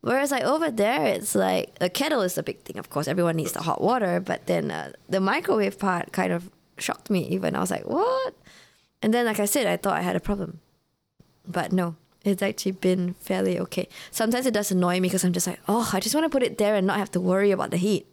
[0.00, 2.78] Whereas like over there, it's like a kettle is the big thing.
[2.78, 6.48] Of course, everyone needs the hot water, but then uh, the microwave part kind of
[6.78, 7.26] shocked me.
[7.28, 8.34] Even I was like, "What?"
[9.02, 10.60] And then, like I said, I thought I had a problem,
[11.46, 11.96] but no,
[12.26, 13.88] it's actually been fairly okay.
[14.10, 16.42] Sometimes it does annoy me because I'm just like, "Oh, I just want to put
[16.42, 18.12] it there and not have to worry about the heat."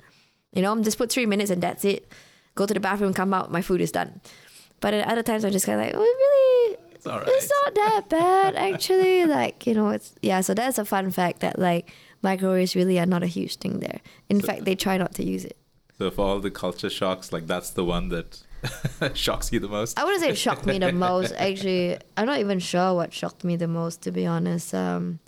[0.53, 2.07] You know, I'm just put three minutes and that's it.
[2.55, 4.21] Go to the bathroom, come out, my food is done.
[4.79, 6.77] But at other times, I'm just kind of like, oh, really?
[6.93, 9.25] It's all It's not that bad, actually.
[9.25, 11.89] like, you know, it's, yeah, so that's a fun fact that, like,
[12.21, 14.01] microwaves really are not a huge thing there.
[14.29, 15.57] In fact, they try not to use it.
[15.97, 18.41] So for all the culture shocks, like that's the one that
[19.13, 19.99] shocks you the most.
[19.99, 21.33] I wouldn't say shocked me the most.
[21.37, 24.73] Actually, I'm not even sure what shocked me the most, to be honest.
[24.73, 25.19] Um,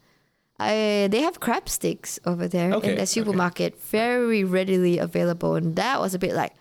[0.60, 3.06] I they have crab sticks over there Okay, in the okay.
[3.06, 6.54] supermarket, very readily available, and that was a bit like,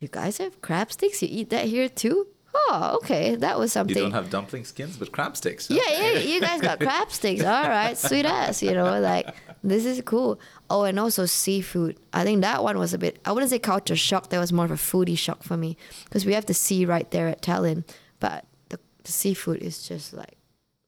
[0.00, 1.22] you guys have crab sticks?
[1.22, 2.26] You eat that here too?
[2.54, 3.96] Oh, okay, that was something.
[3.96, 5.70] You don't have dumpling skins, but crab sticks.
[5.70, 7.42] yeah, yeah, you guys got crab sticks.
[7.44, 8.62] All right, sweet ass.
[8.62, 10.40] You know, like this is cool.
[10.68, 11.96] Oh, and also seafood.
[12.12, 13.18] I think that one was a bit.
[13.24, 14.30] I wouldn't say culture shock.
[14.30, 17.08] That was more of a foodie shock for me because we have the sea right
[17.10, 17.84] there at Tallinn,
[18.20, 20.36] but the, the seafood is just like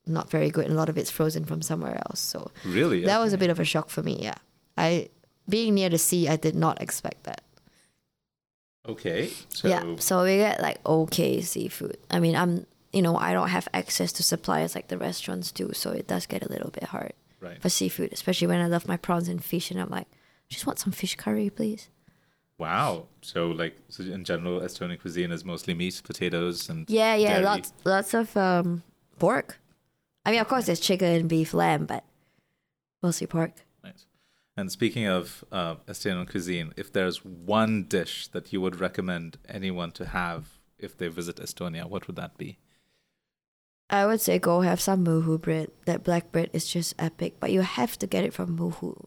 [0.06, 2.20] not very good, and a lot of it's frozen from somewhere else.
[2.20, 3.04] So Really?
[3.04, 4.18] that was a bit of a shock for me.
[4.20, 4.34] Yeah,
[4.76, 5.08] I
[5.48, 7.42] being near the sea, I did not expect that.
[8.88, 9.30] Okay.
[9.48, 11.96] So Yeah, so we get like okay seafood.
[12.10, 15.72] I mean, I'm you know I don't have access to suppliers like the restaurants do,
[15.72, 17.12] so it does get a little bit hard
[17.44, 17.60] right.
[17.62, 20.08] for seafood, especially when I love my prawns and fish, and I'm like,
[20.48, 21.88] just want some fish curry, please.
[22.58, 23.06] Wow.
[23.20, 27.44] So like so in general, Estonian cuisine is mostly meat, potatoes, and Yeah, yeah, dairy.
[27.44, 28.82] lots lots of um
[29.18, 29.58] pork.
[30.24, 32.04] I mean, of course, there's chicken, beef, lamb, but
[33.02, 33.52] mostly pork.
[33.82, 34.04] Right.
[34.56, 39.90] And speaking of uh, Estonian cuisine, if there's one dish that you would recommend anyone
[39.92, 42.58] to have if they visit Estonia, what would that be?
[43.90, 45.70] I would say go have some muhu bread.
[45.86, 49.04] That black bread is just epic, but you have to get it from Muhu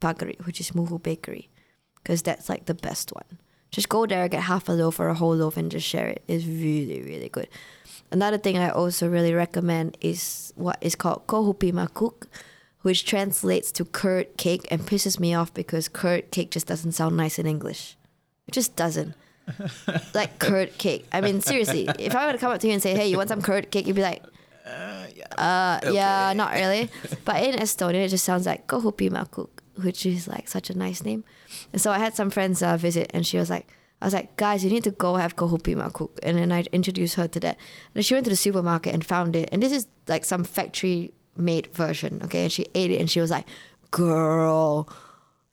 [0.00, 1.50] Pagari, which is Muhu Bakery,
[1.96, 3.38] because that's like the best one.
[3.70, 6.22] Just go there, get half a loaf or a whole loaf, and just share it.
[6.28, 7.48] It's really, really good.
[8.10, 12.26] Another thing I also really recommend is what is called kohupiimakook,
[12.82, 17.16] which translates to curd cake and pisses me off because curd cake just doesn't sound
[17.16, 17.96] nice in English.
[18.46, 19.14] It just doesn't.
[20.14, 21.06] Like curd cake.
[21.12, 23.16] I mean, seriously, if I were to come up to you and say, "Hey, you
[23.16, 24.22] want some curd cake?" You'd be like,
[24.66, 25.26] Uh, yeah.
[25.36, 26.88] "Uh, yeah, not really."
[27.24, 29.50] But in Estonian, it just sounds like kohupiimakook,
[29.82, 31.24] which is like such a nice name.
[31.72, 33.66] And so I had some friends uh, visit, and she was like,
[34.00, 37.28] "I was like, guys, you need to go have kohupiimakook." And then I introduced her
[37.28, 37.56] to that.
[37.56, 40.44] And then she went to the supermarket and found it, and this is like some
[40.44, 42.44] factory made version, okay?
[42.44, 43.46] And she ate it, and she was like,
[43.90, 44.88] "Girl."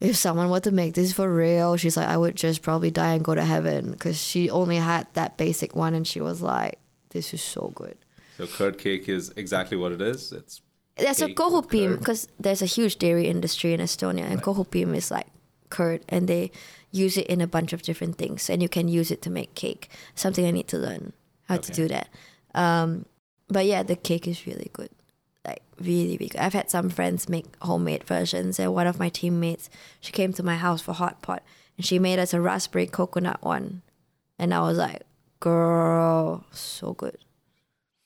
[0.01, 3.13] If someone were to make this for real, she's like, I would just probably die
[3.13, 6.79] and go to heaven because she only had that basic one and she was like,
[7.11, 7.95] this is so good.
[8.37, 10.31] So curd cake is exactly what it is.
[10.31, 10.61] It's
[10.97, 15.27] There's a kohupiim because there's a huge dairy industry in Estonia, and kohupiim is like
[15.69, 16.51] curd, and they
[16.91, 19.53] use it in a bunch of different things, and you can use it to make
[19.55, 19.89] cake.
[20.15, 21.13] Something I need to learn
[21.47, 22.09] how to do that.
[22.55, 23.05] Um,
[23.47, 24.89] but yeah, the cake is really good,
[25.45, 26.35] like really, good.
[26.37, 29.69] I've had some friends make homemade versions, and one of my teammates,
[29.99, 31.41] she came to my house for hot pot,
[31.77, 33.81] and she made us a raspberry coconut one,
[34.37, 35.01] and I was like,
[35.39, 37.17] girl, so good.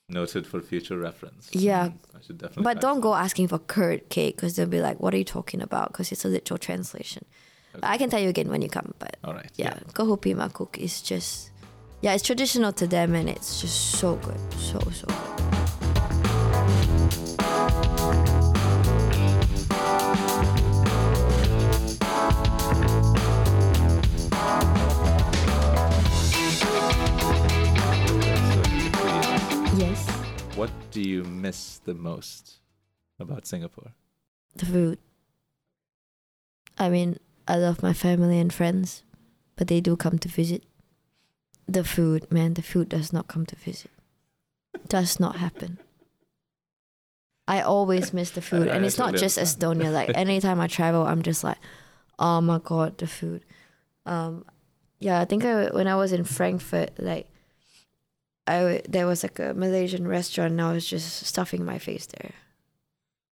[0.08, 1.50] noted for future reference.
[1.52, 1.90] Yeah.
[2.16, 2.64] I should definitely.
[2.64, 5.62] But don't go asking for curd cake because they'll be like, "What are you talking
[5.62, 7.26] about?" Because it's a literal translation.
[7.74, 8.94] But I can tell you again when you come.
[9.00, 9.50] But All right.
[9.56, 11.52] yeah, Kohupiimakook is just
[12.02, 15.55] yeah, it's traditional to them and it's just so good, so so good.
[30.56, 32.60] What do you miss the most
[33.20, 33.91] about Singapore?
[34.56, 34.99] the food.
[36.78, 39.03] I mean, I love my family and friends,
[39.56, 40.64] but they do come to visit.
[41.68, 43.91] The food, man, the food does not come to visit.
[44.88, 45.80] Does not happen.
[47.48, 49.38] I always miss the food, and it's not just.
[49.38, 49.91] Estonia.
[49.93, 51.58] Like anytime I travel, I'm just like,
[52.18, 53.43] oh my god, the food.
[54.06, 54.46] Um,
[55.00, 57.28] yeah, I think I, when I was in Frankfurt, like,
[58.48, 62.32] I there was like a Malaysian restaurant, and I was just stuffing my face there.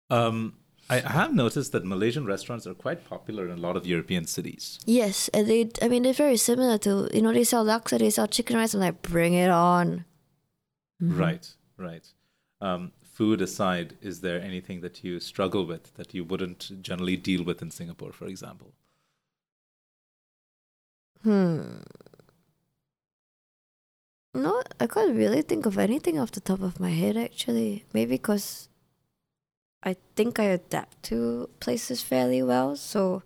[0.10, 0.54] Um,
[0.88, 4.80] I have noticed that Malaysian restaurants are quite popular in a lot of European cities.
[4.86, 5.70] Yes, and they.
[5.82, 8.76] I mean, they're very similar to you know they sell laksa, they sell chicken rice.
[8.76, 10.06] I'm like, bring it on.
[11.02, 11.20] Mhm.
[11.20, 11.48] Right,
[11.78, 12.08] right.
[12.62, 17.44] Um, food aside, is there anything that you struggle with that you wouldn't generally deal
[17.46, 18.74] with in Singapore, for example?
[21.24, 21.80] Hmm.
[24.34, 27.16] No, I can't really think of anything off the top of my head.
[27.16, 28.68] Actually, maybe because
[29.82, 32.76] I think I adapt to places fairly well.
[32.76, 33.24] So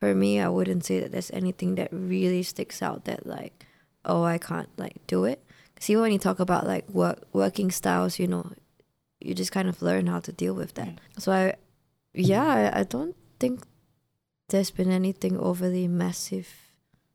[0.00, 3.66] for me, I wouldn't say that there's anything that really sticks out that like,
[4.04, 5.44] oh, I can't like do it.
[5.86, 8.50] Even when you talk about like work working styles, you know,
[9.26, 10.92] you just kind of learn how to deal with that.
[11.18, 11.54] So I,
[12.14, 13.64] yeah, I, I don't think
[14.48, 16.48] there's been anything overly massive.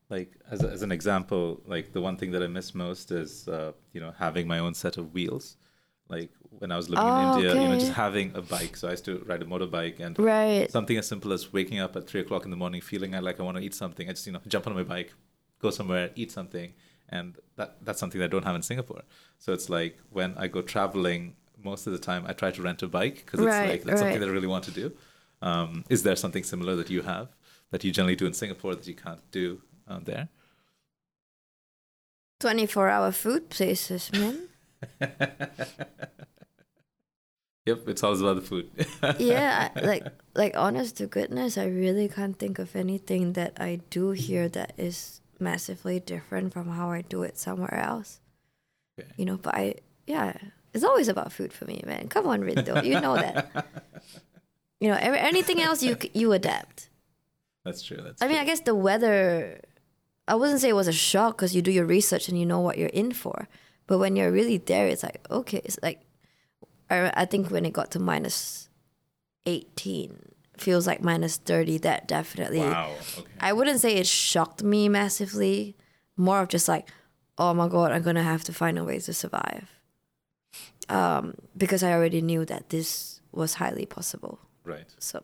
[0.09, 3.47] Like as, a, as an example, like the one thing that I miss most is
[3.47, 5.55] uh, you know having my own set of wheels.
[6.09, 8.76] Like when I was living Oh, in India, you know, just having a bike.
[8.76, 10.70] So I used to ride a motorbike and Right.
[10.70, 13.43] something as simple as waking up at three o'clock in the morning, feeling like I
[13.43, 14.09] want to eat something.
[14.09, 15.14] I just you know jump on my bike,
[15.59, 16.74] go somewhere, eat something,
[17.07, 19.03] and that that's something that I don't have in Singapore.
[19.39, 22.82] So it's like when I go traveling, most of the time I try to rent
[22.84, 24.91] a bike because it's Right, like that's something that I really want to do.
[25.41, 27.30] Um, is there something similar that you have
[27.72, 30.30] that you generally do in Singapore that you can't do um, there?
[32.39, 34.47] 24 hour food places, man.
[37.66, 38.72] Yep, it's always about the food.
[39.20, 43.82] yeah, I- like like honest to goodness, I really can't think of anything that I
[43.91, 48.20] do here that is massively different from how I do it somewhere else.
[48.99, 49.09] Okay.
[49.16, 49.76] You know, but I
[50.07, 50.38] yeah,
[50.74, 52.07] it's always about food for me, man.
[52.07, 53.65] Come on, Rindo, you know that.
[54.82, 56.89] You know, anything else you you adapt.
[57.63, 57.97] That's true.
[58.03, 58.38] That's I mean.
[58.38, 59.61] I guess the weather.
[60.28, 62.59] I wouldn't say it was a shock because you do your research and you know
[62.59, 63.47] what you're in for.
[63.86, 66.01] But when you're really there, it's like okay, it's like
[66.89, 68.69] I, I think when it got to minus
[69.45, 70.17] eighteen,
[70.57, 71.78] feels like minus thirty.
[71.78, 72.61] That definitely.
[72.61, 72.91] wow.
[73.19, 73.28] Okay.
[73.39, 75.76] I wouldn't say it shocked me massively.
[76.17, 76.89] More of just like,
[77.38, 79.69] oh my god, I'm gonna have to find a way to survive.
[80.89, 84.39] Um, because I already knew that this was highly possible.
[84.65, 84.88] Right.
[84.99, 85.23] So,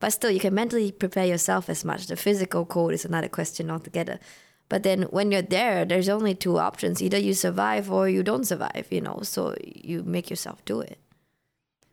[0.00, 2.06] but still, you can mentally prepare yourself as much.
[2.06, 4.20] The physical code is another question altogether.
[4.68, 8.44] But then when you're there, there's only two options: either you survive or you don't
[8.44, 8.86] survive.
[8.90, 10.98] You know, so you make yourself do it.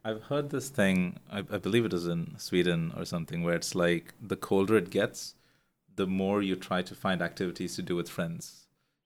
[0.06, 3.74] I've heard this thing, I, I believe it is in Sweden or something, where it's
[3.74, 5.34] like the colder it gets,
[5.96, 8.65] the more you try to find activities to do with friends.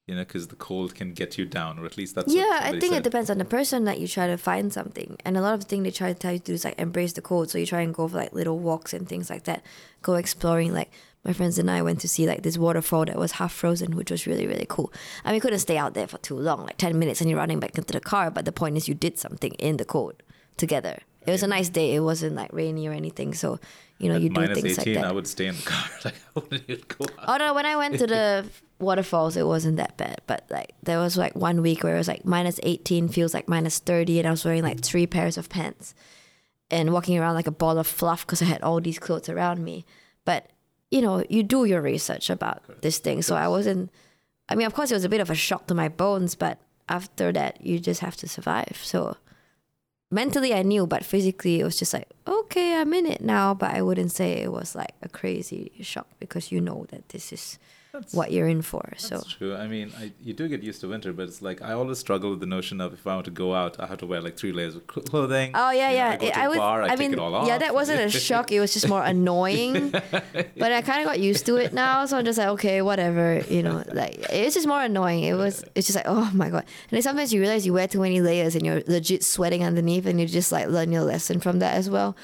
[0.09, 2.61] You know, because the cold can get you down, or at least that's what yeah,
[2.63, 5.17] I think it depends on the person that you try to find something.
[5.23, 6.79] And a lot of the thing they try to tell you to do is like
[6.79, 7.51] embrace the cold.
[7.51, 9.63] So you try and go for like little walks and things like that.
[10.01, 10.89] Go exploring like
[11.23, 14.09] my friends and I went to see like this waterfall that was half frozen, which
[14.09, 14.91] was really really cool.
[15.23, 17.37] I mean, we couldn't stay out there for too long, like ten minutes, and you're
[17.37, 18.31] running back into the car.
[18.31, 20.23] But the point is, you did something in the cold
[20.57, 20.97] together.
[21.27, 21.93] It was a nice day.
[21.93, 23.59] It wasn't like rainy or anything, so
[23.99, 25.09] you know At you do things 18, like that.
[25.09, 25.85] I would stay in the car.
[26.05, 27.25] Like, I wouldn't even go out.
[27.27, 28.45] Oh no, when I went to the
[28.79, 30.21] waterfalls, it wasn't that bad.
[30.27, 33.47] But like there was like one week where it was like minus eighteen, feels like
[33.47, 35.93] minus thirty, and I was wearing like three pairs of pants
[36.71, 39.63] and walking around like a ball of fluff because I had all these clothes around
[39.63, 39.85] me.
[40.25, 40.49] But
[40.91, 43.91] you know, you do your research about this thing, so I wasn't.
[44.47, 46.57] I mean, of course, it was a bit of a shock to my bones, but
[46.87, 48.79] after that, you just have to survive.
[48.81, 49.17] So
[50.09, 53.53] mentally, I knew, but physically, it was just like, okay, I'm in it now.
[53.53, 57.31] But I wouldn't say it was like a crazy shock because you know that this
[57.31, 57.59] is
[57.91, 58.93] That's- what you're in for.
[58.97, 59.55] So That's true.
[59.55, 62.29] I mean, I, you do get used to winter, but it's like I always struggle
[62.29, 64.37] with the notion of if I want to go out, I have to wear like
[64.37, 65.51] three layers of clothing.
[65.55, 66.39] Oh yeah, You know, yeah.
[66.39, 66.57] I I a would.
[66.57, 67.47] bar, I, mean, it all off.
[67.47, 68.51] yeah, that wasn't a shock.
[68.51, 69.89] It was just more annoying.
[70.61, 73.41] but I kind of got used to it now, so I'm just like, okay, whatever.
[73.49, 75.23] You know, like it's just more annoying.
[75.23, 75.63] It was.
[75.73, 76.65] It's just like, oh my god.
[76.89, 80.05] And then sometimes you realize you wear too many layers and you're legit sweating underneath,
[80.05, 82.15] and you just like learn your lesson from that as well.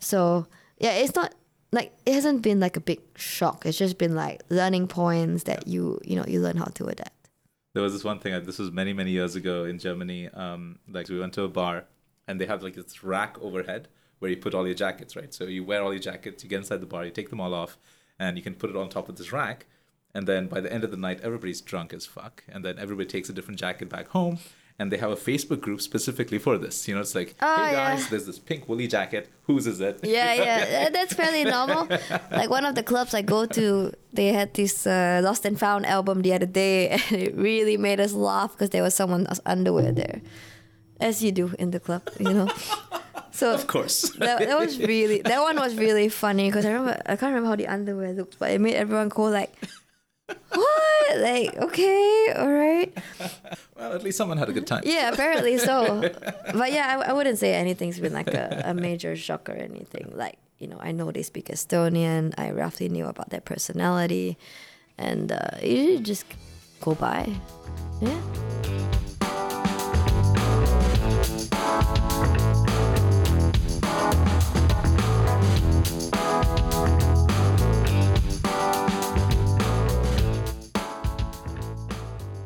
[0.00, 0.46] So
[0.78, 1.34] yeah, it's not
[1.74, 3.66] like it hasn't been like a big shock.
[3.66, 7.10] It's just been like learning points that you you know you learn how to adapt.
[7.74, 8.32] There was this one thing.
[8.34, 10.28] uh, This was many many years ago in Germany.
[10.28, 11.84] Um, like we went to a bar,
[12.28, 13.88] and they have like this rack overhead
[14.20, 15.16] where you put all your jackets.
[15.16, 15.32] Right.
[15.34, 16.42] So you wear all your jackets.
[16.44, 17.04] You get inside the bar.
[17.04, 17.76] You take them all off,
[18.18, 19.66] and you can put it on top of this rack.
[20.16, 22.44] And then by the end of the night, everybody's drunk as fuck.
[22.48, 24.38] And then everybody takes a different jacket back home.
[24.76, 26.88] And they have a Facebook group specifically for this.
[26.88, 27.94] You know, it's like, Oh, hey yeah.
[27.94, 29.28] guys, there's this pink woolly jacket.
[29.46, 30.00] Whose is it?
[30.02, 31.86] Yeah, yeah, that's fairly normal.
[32.32, 35.86] Like one of the clubs I go to, they had this uh, Lost and Found
[35.86, 39.92] album the other day, and it really made us laugh because there was someone's underwear
[39.92, 40.20] there,
[41.00, 42.48] as you do in the club, you know.
[43.30, 44.10] So Of course.
[44.18, 47.48] that, that was really that one was really funny because I remember I can't remember
[47.50, 49.52] how the underwear looked, but it made everyone go like,
[50.26, 51.18] "What?
[51.18, 52.92] Like okay, all right."
[53.76, 54.82] well, at least someone had a good time.
[54.84, 56.10] Yeah, apparently so.
[56.54, 60.12] But yeah, I, I wouldn't say anything's been like a, a major shock or anything.
[60.14, 62.32] Like, you know, I know they speak Estonian.
[62.38, 64.38] I roughly knew about their personality.
[64.96, 66.24] And uh, you just
[66.80, 67.28] go by.
[68.00, 68.20] Yeah.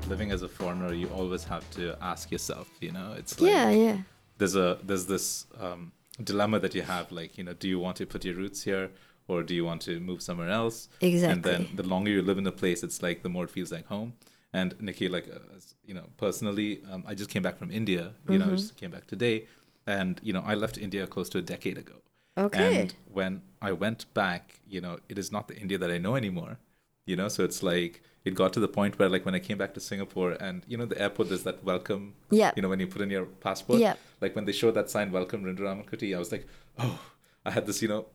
[0.08, 2.68] Living as a foreigner, you always have to ask yourself.
[2.80, 3.98] You know, it's like Yeah, yeah.
[4.38, 5.92] there's a there's this um,
[6.22, 7.12] dilemma that you have.
[7.12, 8.90] Like, you know, do you want to put your roots here,
[9.28, 10.88] or do you want to move somewhere else?
[11.00, 11.32] Exactly.
[11.32, 13.70] And then the longer you live in a place, it's like the more it feels
[13.72, 14.14] like home.
[14.52, 15.38] And Nikki, like, uh,
[15.84, 18.12] you know, personally, um, I just came back from India.
[18.28, 19.46] You know, I just came back today,
[19.86, 21.96] and you know, I left India close to a decade ago.
[22.38, 22.82] Okay.
[22.82, 26.14] And when I went back, you know, it is not the India that I know
[26.16, 26.58] anymore.
[27.04, 29.58] You know, so it's like it got to the point where like when I came
[29.58, 32.52] back to Singapore and you know the airport there's that welcome Yeah.
[32.56, 33.94] you know when you put in your passport Yeah.
[34.20, 36.46] like when they showed that sign welcome Rindu Ramankutty I was like
[36.78, 37.00] oh
[37.46, 38.06] I had this you know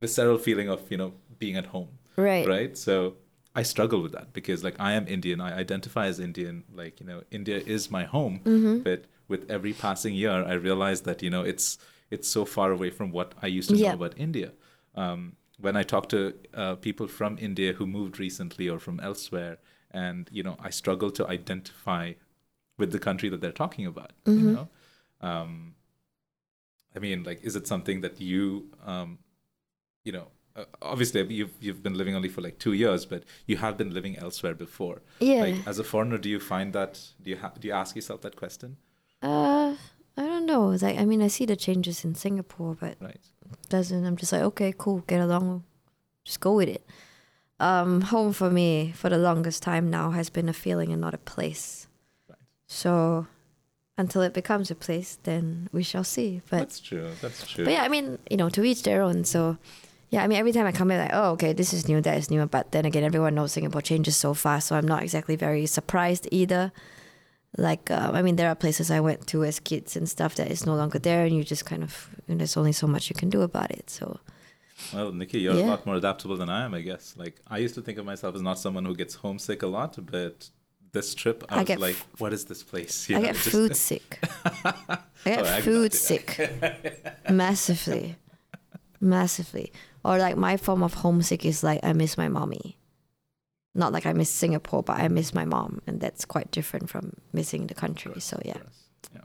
[0.00, 2.46] visceral feeling of you know being at home Right.
[2.46, 3.14] right so
[3.54, 7.06] I struggle with that because like I am Indian I identify as Indian like you
[7.06, 8.78] know India is my home Mm-hmm.
[8.80, 11.78] but with every passing year I realize that you know it's
[12.10, 13.90] it's so far away from what I used to Yeah.
[13.90, 14.52] know about India
[14.94, 19.58] um, when I talk to uh, people from India who moved recently or from elsewhere,
[19.90, 22.14] and you know, I struggle to identify
[22.78, 24.12] with the country that they're talking about.
[24.26, 24.68] You know,
[25.20, 25.74] um,
[26.96, 29.18] I mean, like, is it something that you, um,
[30.04, 33.56] you know, uh, obviously you've you've been living only for like two years, but you
[33.58, 35.02] have been living elsewhere before.
[35.20, 35.42] Yeah.
[35.44, 37.00] Like, as a foreigner, do you find that?
[37.22, 38.76] Do you ha- do you ask yourself that question?
[39.22, 39.76] Uh,
[40.16, 40.66] I don't know.
[40.68, 43.31] Like, I mean, I see the changes in Singapore, but Right.
[43.68, 45.64] Doesn't I'm just like okay cool get along
[46.24, 46.84] just go with it
[47.60, 51.14] um home for me for the longest time now has been a feeling and not
[51.14, 51.86] a place
[52.28, 52.38] Right.
[52.66, 53.26] so
[53.98, 57.10] until it becomes a place then we shall see but That's true.
[57.20, 57.64] That's true.
[57.64, 59.58] but yeah I mean you know to each their own so
[60.10, 62.16] yeah I mean every time I come in like oh okay this is new that
[62.18, 65.36] is new but then again everyone knows Singapore changes so fast so I'm not exactly
[65.36, 66.72] very surprised either
[67.58, 70.50] like uh, I mean there are places I went to as kids and stuff that
[70.50, 73.14] is no longer there and you just kind of and there's only so much you
[73.16, 74.20] can do about it so
[74.94, 75.66] Well, Nikki, you're Yeah.
[75.66, 77.14] a lot more adaptable than I am, I guess.
[77.16, 79.92] Like, I used to think of myself as not someone who gets homesick a lot,
[80.14, 80.50] but
[80.92, 82.94] this trip, I, I was like, f- what is this place?
[83.08, 84.18] You I know, get just- food sick.
[84.44, 86.06] I get Oh, food it.
[86.08, 86.28] sick.
[87.30, 88.16] Massively.
[89.00, 89.72] Massively.
[90.04, 92.76] Or like my form of homesick is like I miss my mommy.
[93.74, 95.80] Not like I miss Singapore, but I miss my mom.
[95.86, 98.20] And that's quite different from missing the country.
[98.20, 98.58] So yeah.
[99.14, 99.22] Yeah.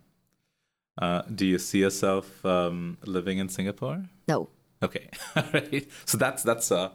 [0.97, 4.05] Uh, do you see yourself um, living in Singapore?
[4.27, 4.49] No.
[4.81, 5.87] Okay, all right.
[6.05, 6.91] So that's that's uh,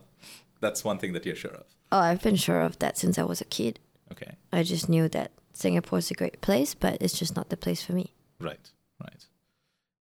[0.60, 1.66] That's one thing that you're sure of.
[1.90, 3.80] Oh, I've been sure of that since I was a kid.
[4.12, 4.36] Okay.
[4.52, 7.82] I just knew that Singapore is a great place, but it's just not the place
[7.82, 8.14] for me.
[8.40, 8.70] Right.
[9.00, 9.26] Right.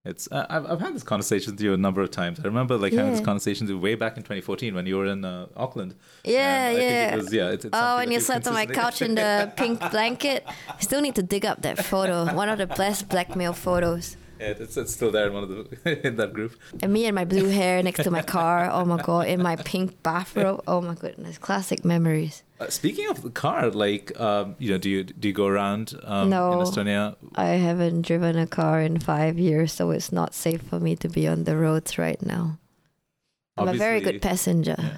[0.04, 2.40] It's uh, I've I've had this conversation with you a number of times.
[2.40, 3.26] I remember like having this Yeah.
[3.26, 5.94] conversation way back in 2014 when you were in uh, Auckland.
[6.24, 7.14] Yeah, And I think yeah.
[7.14, 7.50] it was- yeah.
[7.52, 10.44] It's, it's Oh, and you slept on my couch in the pink blanket.
[10.68, 12.34] I still need to dig up that photo.
[12.34, 14.18] One of the best blackmail photos.
[14.40, 16.60] Yeah, it's, it's still there in one of the in that group.
[16.82, 18.72] And me and my blue hair next to my car.
[18.72, 20.64] Oh my god, in my pink bathrobe.
[20.68, 22.42] Oh my goodness, classic memories.
[22.62, 25.96] Uh, speaking of the car, like um, you know, do you do you go around
[26.04, 27.16] um, in Estonia?
[27.34, 31.10] I haven't driven a car in five years, so it's not safe for me to
[31.10, 32.60] be on the roads right now.
[33.58, 34.76] I'm a very good passenger.
[34.78, 34.98] Yeah.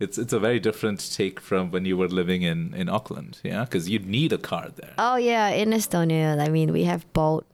[0.00, 3.64] It's it's a very different take from when you were living in in Auckland, yeah,
[3.64, 4.94] because you'd need a car there.
[4.96, 7.44] Oh yeah, in Estonia, I mean we have Bolt,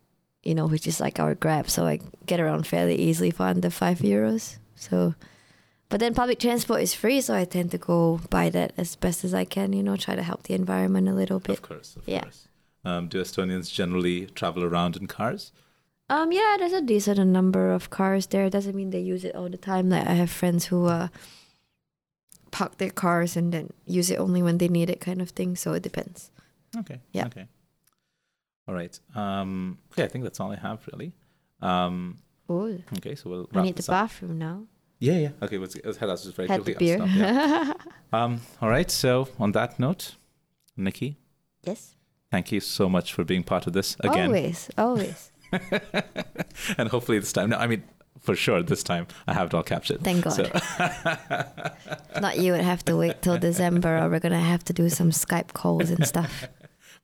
[0.44, 3.70] you know, which is like our Grab, so I get around fairly easily for under
[3.70, 4.58] five euros.
[4.76, 5.14] So,
[5.88, 9.24] but then public transport is free, so I tend to go by that as best
[9.24, 9.72] as I can.
[9.72, 11.56] You know, try to help the environment a little bit.
[11.58, 12.22] Of course, of Yeah.
[12.22, 12.48] course.
[12.84, 15.52] Um, do Estonians generally travel around in cars?
[16.10, 18.48] Um, yeah, there's a decent number of cars there.
[18.48, 19.90] Doesn't mean they use it all the time.
[19.90, 21.08] Like I have friends who uh
[22.50, 25.54] park their cars and then use it only when they need it, kind of thing.
[25.56, 26.30] So it depends.
[26.78, 27.00] Okay.
[27.12, 27.26] Yeah.
[27.26, 27.46] Okay.
[28.66, 28.98] All right.
[29.14, 31.12] Um, okay, I think that's all I have really.
[31.60, 32.18] Um,
[32.50, 34.08] Oh, okay, so we'll I need the up.
[34.08, 34.62] bathroom now.
[34.98, 35.28] Yeah, yeah.
[35.42, 36.86] Okay, let's, let's head out just very Had the quickly.
[36.86, 36.96] beer.
[36.98, 37.72] Stop, yeah.
[38.12, 38.90] um, all right.
[38.90, 40.16] So on that note,
[40.76, 41.16] Nikki,
[41.62, 41.94] yes.
[42.30, 44.26] thank you so much for being part of this again.
[44.26, 45.32] Always, always.
[46.78, 47.84] and hopefully this time, no, I mean,
[48.20, 50.02] for sure this time I have it all captured.
[50.02, 50.30] Thank God.
[50.32, 50.42] So,
[52.20, 55.10] Not you would have to wait till December, or we're gonna have to do some
[55.10, 56.48] Skype calls and stuff.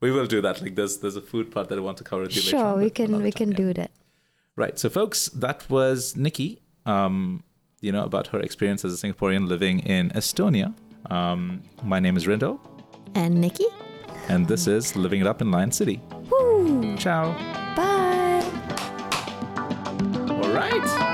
[0.01, 0.61] we will do that.
[0.61, 2.65] Like there's there's a food part that I want to cover with you later Sure,
[2.65, 3.57] on, we can we time, can yeah.
[3.57, 3.91] do that.
[4.57, 4.77] Right.
[4.77, 6.61] So, folks, that was Nikki.
[6.85, 7.43] Um,
[7.85, 10.73] you know about her experience as a Singaporean living in Estonia.
[11.11, 12.59] Um, my name is Rindo,
[13.13, 13.65] And Nikki,
[14.27, 16.01] and this is Living It Up in Lion City.
[16.31, 17.31] woo, Ciao.
[17.75, 18.43] bye.
[20.29, 21.04] All right.